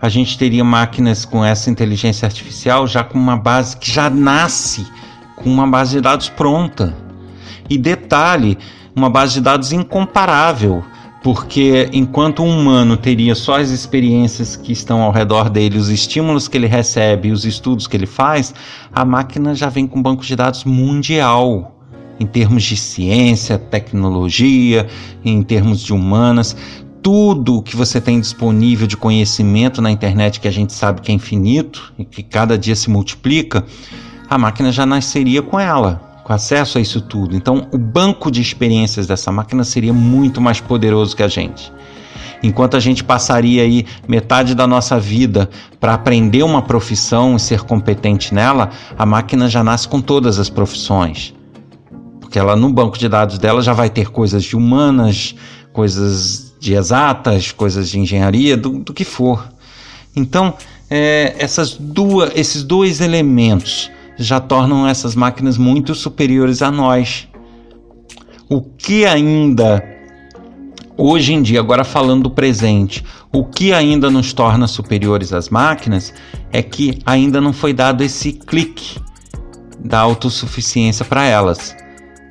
a 0.00 0.08
gente 0.08 0.38
teria 0.38 0.64
máquinas 0.64 1.24
com 1.24 1.44
essa 1.44 1.70
inteligência 1.70 2.26
artificial 2.26 2.86
já 2.86 3.04
com 3.04 3.18
uma 3.18 3.36
base 3.36 3.76
que 3.76 3.90
já 3.90 4.08
nasce 4.08 4.86
com 5.40 5.50
uma 5.50 5.66
base 5.66 5.96
de 5.96 6.00
dados 6.00 6.28
pronta. 6.28 6.94
E 7.68 7.78
detalhe, 7.78 8.58
uma 8.94 9.08
base 9.08 9.34
de 9.34 9.40
dados 9.40 9.72
incomparável, 9.72 10.84
porque 11.22 11.88
enquanto 11.92 12.42
um 12.42 12.60
humano 12.60 12.96
teria 12.96 13.34
só 13.34 13.58
as 13.58 13.70
experiências 13.70 14.56
que 14.56 14.72
estão 14.72 15.02
ao 15.02 15.12
redor 15.12 15.48
dele, 15.48 15.78
os 15.78 15.88
estímulos 15.88 16.48
que 16.48 16.56
ele 16.56 16.66
recebe, 16.66 17.30
os 17.30 17.44
estudos 17.44 17.86
que 17.86 17.96
ele 17.96 18.06
faz, 18.06 18.54
a 18.92 19.04
máquina 19.04 19.54
já 19.54 19.68
vem 19.68 19.86
com 19.86 20.02
banco 20.02 20.24
de 20.24 20.34
dados 20.36 20.64
mundial 20.64 21.76
em 22.18 22.26
termos 22.26 22.64
de 22.64 22.76
ciência, 22.76 23.58
tecnologia, 23.58 24.86
em 25.24 25.42
termos 25.42 25.80
de 25.80 25.94
humanas 25.94 26.54
tudo 27.02 27.62
que 27.62 27.76
você 27.76 28.00
tem 28.00 28.20
disponível 28.20 28.86
de 28.86 28.96
conhecimento 28.96 29.80
na 29.80 29.90
internet, 29.90 30.40
que 30.40 30.48
a 30.48 30.52
gente 30.52 30.72
sabe 30.72 31.00
que 31.00 31.10
é 31.10 31.14
infinito 31.14 31.92
e 31.98 32.04
que 32.04 32.22
cada 32.22 32.58
dia 32.58 32.76
se 32.76 32.90
multiplica, 32.90 33.64
a 34.28 34.38
máquina 34.38 34.70
já 34.70 34.86
nasceria 34.86 35.42
com 35.42 35.58
ela, 35.58 36.20
com 36.24 36.32
acesso 36.32 36.78
a 36.78 36.80
isso 36.80 37.00
tudo. 37.00 37.34
Então, 37.34 37.66
o 37.72 37.78
banco 37.78 38.30
de 38.30 38.40
experiências 38.40 39.06
dessa 39.06 39.32
máquina 39.32 39.64
seria 39.64 39.92
muito 39.92 40.40
mais 40.40 40.60
poderoso 40.60 41.16
que 41.16 41.22
a 41.22 41.28
gente. 41.28 41.72
Enquanto 42.42 42.76
a 42.76 42.80
gente 42.80 43.04
passaria 43.04 43.62
aí 43.62 43.86
metade 44.08 44.54
da 44.54 44.66
nossa 44.66 44.98
vida 44.98 45.50
para 45.78 45.94
aprender 45.94 46.42
uma 46.42 46.62
profissão 46.62 47.36
e 47.36 47.40
ser 47.40 47.62
competente 47.62 48.32
nela, 48.32 48.70
a 48.96 49.04
máquina 49.04 49.48
já 49.48 49.62
nasce 49.62 49.86
com 49.86 50.00
todas 50.00 50.38
as 50.38 50.48
profissões. 50.48 51.34
Porque 52.20 52.38
ela 52.38 52.56
no 52.56 52.72
banco 52.72 52.98
de 52.98 53.08
dados 53.08 53.38
dela 53.38 53.60
já 53.60 53.72
vai 53.72 53.90
ter 53.90 54.10
coisas 54.10 54.44
de 54.44 54.56
humanas, 54.56 55.34
coisas 55.72 56.49
de 56.60 56.74
exatas, 56.74 57.50
coisas 57.50 57.88
de 57.88 57.98
engenharia, 57.98 58.56
do, 58.56 58.78
do 58.78 58.92
que 58.92 59.04
for. 59.04 59.48
Então, 60.14 60.54
é, 60.88 61.34
essas 61.38 61.74
duas, 61.74 62.30
esses 62.36 62.62
dois 62.62 63.00
elementos 63.00 63.90
já 64.18 64.38
tornam 64.38 64.86
essas 64.86 65.14
máquinas 65.14 65.56
muito 65.56 65.94
superiores 65.94 66.60
a 66.60 66.70
nós. 66.70 67.26
O 68.48 68.60
que 68.60 69.06
ainda 69.06 69.82
hoje 71.00 71.32
em 71.32 71.40
dia, 71.40 71.60
agora 71.60 71.82
falando 71.82 72.24
do 72.24 72.30
presente, 72.30 73.02
o 73.32 73.42
que 73.42 73.72
ainda 73.72 74.10
nos 74.10 74.34
torna 74.34 74.66
superiores 74.66 75.32
às 75.32 75.48
máquinas 75.48 76.12
é 76.52 76.62
que 76.62 76.98
ainda 77.06 77.40
não 77.40 77.54
foi 77.54 77.72
dado 77.72 78.04
esse 78.04 78.32
clique 78.32 79.00
da 79.78 79.98
autossuficiência 80.00 81.04
para 81.04 81.24
elas. 81.24 81.74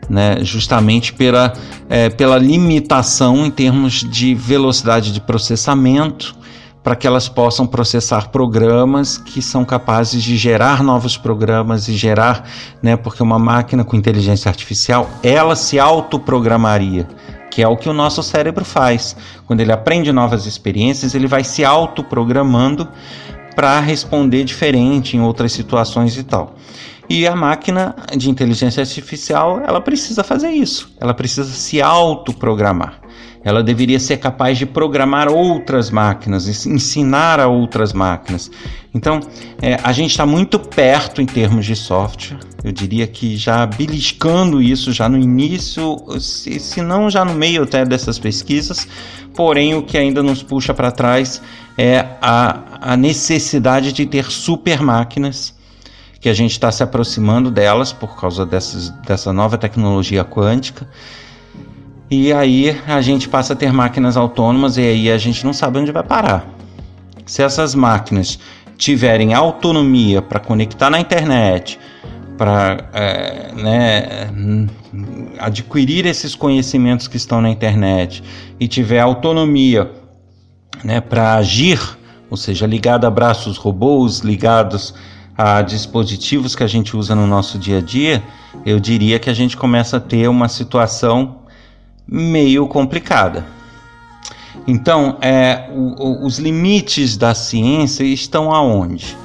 Né, 0.09 0.43
justamente 0.43 1.13
pela, 1.13 1.53
é, 1.87 2.09
pela 2.09 2.35
limitação 2.35 3.45
em 3.45 3.51
termos 3.51 4.03
de 4.09 4.33
velocidade 4.33 5.13
de 5.13 5.21
processamento, 5.21 6.35
para 6.83 6.95
que 6.95 7.05
elas 7.05 7.29
possam 7.29 7.67
processar 7.67 8.29
programas 8.29 9.19
que 9.19 9.39
são 9.39 9.63
capazes 9.63 10.23
de 10.23 10.35
gerar 10.35 10.81
novos 10.81 11.15
programas 11.15 11.87
e 11.87 11.93
gerar, 11.95 12.49
né, 12.81 12.97
porque 12.97 13.21
uma 13.21 13.37
máquina 13.37 13.83
com 13.83 13.95
inteligência 13.95 14.49
artificial, 14.49 15.07
ela 15.21 15.55
se 15.55 15.77
autoprogramaria 15.77 17.07
que 17.49 17.63
é 17.63 17.67
o 17.67 17.75
que 17.75 17.89
o 17.89 17.93
nosso 17.93 18.21
cérebro 18.21 18.63
faz. 18.63 19.15
Quando 19.45 19.59
ele 19.59 19.71
aprende 19.71 20.11
novas 20.11 20.45
experiências, 20.45 21.15
ele 21.15 21.27
vai 21.27 21.43
se 21.43 21.65
autoprogramando 21.65 22.87
para 23.55 23.79
responder 23.79 24.43
diferente 24.43 25.17
em 25.17 25.21
outras 25.21 25.51
situações 25.51 26.15
e 26.17 26.23
tal. 26.23 26.55
E 27.09 27.27
a 27.27 27.35
máquina 27.35 27.95
de 28.15 28.29
inteligência 28.29 28.81
artificial, 28.81 29.61
ela 29.65 29.81
precisa 29.81 30.23
fazer 30.23 30.51
isso. 30.51 30.93
Ela 30.99 31.13
precisa 31.13 31.49
se 31.49 31.81
autoprogramar 31.81 33.01
ela 33.43 33.63
deveria 33.63 33.99
ser 33.99 34.17
capaz 34.17 34.57
de 34.57 34.65
programar 34.65 35.31
outras 35.31 35.89
máquinas, 35.89 36.65
ensinar 36.65 37.39
a 37.39 37.47
outras 37.47 37.93
máquinas. 37.93 38.51
Então, 38.93 39.21
é, 39.61 39.79
a 39.81 39.93
gente 39.93 40.11
está 40.11 40.25
muito 40.25 40.59
perto 40.59 41.21
em 41.21 41.25
termos 41.25 41.65
de 41.65 41.75
software. 41.75 42.37
Eu 42.63 42.71
diria 42.71 43.07
que 43.07 43.37
já 43.37 43.65
beliscando 43.65 44.61
isso 44.61 44.91
já 44.91 45.07
no 45.07 45.17
início, 45.17 45.97
se, 46.19 46.59
se 46.59 46.81
não 46.81 47.09
já 47.09 47.23
no 47.23 47.33
meio 47.33 47.63
até 47.63 47.85
dessas 47.85 48.19
pesquisas. 48.19 48.87
Porém, 49.33 49.73
o 49.73 49.83
que 49.83 49.97
ainda 49.97 50.21
nos 50.21 50.43
puxa 50.43 50.73
para 50.73 50.91
trás 50.91 51.41
é 51.77 52.05
a, 52.21 52.91
a 52.93 52.97
necessidade 52.97 53.93
de 53.93 54.05
ter 54.05 54.25
super 54.25 54.81
máquinas 54.81 55.57
que 56.19 56.29
a 56.29 56.33
gente 56.33 56.51
está 56.51 56.71
se 56.71 56.83
aproximando 56.83 57.49
delas 57.49 57.93
por 57.93 58.19
causa 58.19 58.45
dessas, 58.45 58.89
dessa 59.05 59.31
nova 59.31 59.57
tecnologia 59.57 60.23
quântica 60.23 60.87
e 62.11 62.33
aí 62.33 62.75
a 62.87 63.01
gente 63.01 63.29
passa 63.29 63.53
a 63.53 63.55
ter 63.55 63.71
máquinas 63.71 64.17
autônomas 64.17 64.77
e 64.77 64.81
aí 64.81 65.11
a 65.11 65.17
gente 65.17 65.45
não 65.45 65.53
sabe 65.53 65.77
onde 65.77 65.91
vai 65.91 66.01
parar. 66.01 66.47
Se 67.23 67.43
essas 67.43 67.75
máquinas 67.75 68.39
tiverem 68.77 69.35
autonomia 69.35 70.19
para 70.19 70.39
conectar 70.39 70.89
na 70.89 70.99
internet, 70.99 71.79
para 72.35 72.89
é, 72.93 73.51
né, 73.53 74.29
adquirir 75.37 76.07
esses 76.07 76.33
conhecimentos 76.33 77.07
que 77.07 77.17
estão 77.17 77.41
na 77.41 77.49
internet 77.49 78.23
e 78.59 78.67
tiver 78.67 79.01
autonomia 79.01 79.91
né, 80.83 80.99
para 80.99 81.35
agir, 81.35 81.79
ou 82.27 82.37
seja, 82.37 82.65
ligado 82.65 83.05
a 83.05 83.11
braços 83.11 83.55
robôs, 83.57 84.21
ligados 84.21 84.95
a 85.41 85.61
dispositivos 85.61 86.53
que 86.53 86.65
a 86.65 86.67
gente 86.67 86.97
usa 86.97 87.15
no 87.15 87.25
nosso 87.25 87.57
dia 87.57 87.77
a 87.77 87.81
dia, 87.81 88.21
eu 88.65 88.77
diria 88.77 89.17
que 89.19 89.29
a 89.29 89.33
gente 89.33 89.55
começa 89.55 89.95
a 89.95 89.99
ter 90.01 90.27
uma 90.27 90.49
situação 90.49 91.37
meio 92.05 92.67
complicada. 92.67 93.45
Então, 94.67 95.17
é, 95.21 95.69
o, 95.71 96.25
os 96.25 96.39
limites 96.39 97.15
da 97.15 97.33
ciência 97.33 98.03
estão 98.03 98.51
aonde? 98.51 99.15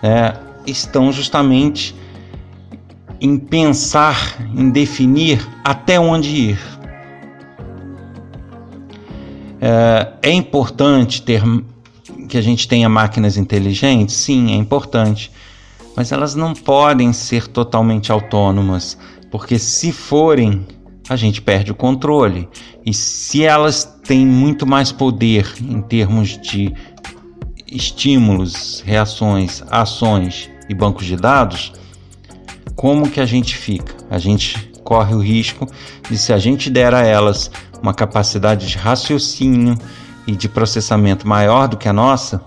É, 0.00 0.36
estão 0.64 1.10
justamente 1.10 1.92
em 3.20 3.36
pensar, 3.36 4.36
em 4.54 4.70
definir 4.70 5.44
até 5.64 5.98
onde 5.98 6.28
ir. 6.28 6.58
É, 9.60 10.12
é 10.22 10.30
importante 10.30 11.20
ter 11.20 11.42
que 12.34 12.38
a 12.38 12.42
gente 12.42 12.66
tenha 12.66 12.88
máquinas 12.88 13.36
inteligentes? 13.36 14.16
Sim, 14.16 14.54
é 14.54 14.56
importante. 14.56 15.30
Mas 15.96 16.10
elas 16.10 16.34
não 16.34 16.52
podem 16.52 17.12
ser 17.12 17.46
totalmente 17.46 18.10
autônomas, 18.10 18.98
porque 19.30 19.56
se 19.56 19.92
forem, 19.92 20.66
a 21.08 21.14
gente 21.14 21.40
perde 21.40 21.70
o 21.70 21.76
controle. 21.76 22.48
E 22.84 22.92
se 22.92 23.44
elas 23.44 23.84
têm 24.02 24.26
muito 24.26 24.66
mais 24.66 24.90
poder 24.90 25.54
em 25.60 25.80
termos 25.80 26.36
de 26.36 26.74
estímulos, 27.70 28.82
reações, 28.84 29.62
ações 29.70 30.50
e 30.68 30.74
bancos 30.74 31.06
de 31.06 31.14
dados, 31.14 31.72
como 32.74 33.08
que 33.08 33.20
a 33.20 33.26
gente 33.26 33.56
fica? 33.56 33.94
A 34.10 34.18
gente 34.18 34.72
corre 34.82 35.14
o 35.14 35.20
risco 35.20 35.68
de 36.10 36.18
se 36.18 36.32
a 36.32 36.38
gente 36.38 36.68
der 36.68 36.94
a 36.94 37.06
elas 37.06 37.48
uma 37.80 37.94
capacidade 37.94 38.66
de 38.66 38.76
raciocínio 38.76 39.78
e 40.26 40.32
de 40.36 40.48
processamento 40.48 41.26
maior 41.26 41.68
do 41.68 41.76
que 41.76 41.88
a 41.88 41.92
nossa, 41.92 42.40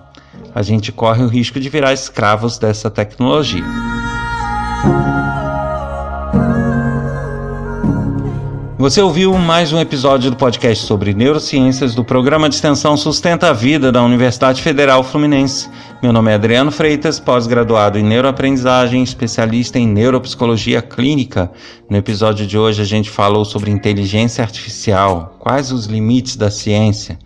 a 0.54 0.62
gente 0.62 0.92
corre 0.92 1.24
o 1.24 1.28
risco 1.28 1.60
de 1.60 1.70
virar 1.70 1.94
escravos 1.94 2.58
dessa 2.58 2.90
tecnologia. 2.90 3.64
Você 8.80 9.02
ouviu 9.02 9.34
mais 9.34 9.74
um 9.74 9.80
episódio 9.80 10.30
do 10.30 10.38
podcast 10.38 10.86
sobre 10.86 11.12
neurociências 11.12 11.96
do 11.96 12.06
programa 12.06 12.48
de 12.48 12.54
extensão 12.54 12.96
Sustenta 12.96 13.50
a 13.50 13.54
Vida 13.54 13.92
da 13.92 14.04
Universidade 14.04 14.62
Federal 14.62 15.04
Fluminense. 15.04 15.68
Meu 16.02 16.14
nome 16.14 16.32
é 16.32 16.36
Adriano 16.36 16.70
Freitas, 16.70 17.20
pós-graduado 17.20 17.98
em 17.98 18.04
neuroaprendizagem, 18.04 19.02
especialista 19.02 19.80
em 19.80 19.88
neuropsicologia 19.88 20.80
clínica. 20.80 21.52
No 21.90 21.98
episódio 21.98 22.46
de 22.46 22.56
hoje 22.56 22.80
a 22.80 22.86
gente 22.86 23.10
falou 23.10 23.44
sobre 23.44 23.72
inteligência 23.72 24.44
artificial, 24.44 25.36
quais 25.40 25.72
os 25.72 25.88
limites 25.88 26.36
da 26.36 26.52
ciência. 26.52 27.18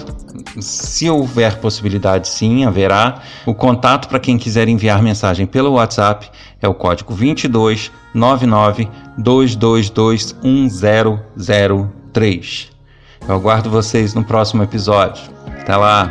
Se 0.61 1.09
houver 1.09 1.59
possibilidade, 1.59 2.29
sim, 2.29 2.67
haverá. 2.67 3.23
O 3.47 3.55
contato 3.55 4.09
para 4.09 4.21
quem 4.21 4.37
quiser 4.37 4.69
enviar 4.69 5.03
mensagem 5.03 5.47
pelo 5.47 5.73
WhatsApp 5.73 6.31
é 6.61 6.69
o 6.69 6.75
código 6.75 7.15
22 7.15 7.91
99 8.13 8.91
222 9.17 10.37
1003. 10.43 12.76
Eu 13.29 13.35
aguardo 13.35 13.69
vocês 13.69 14.15
no 14.15 14.25
próximo 14.25 14.63
episódio. 14.63 15.25
Até 15.61 15.77
lá! 15.77 16.09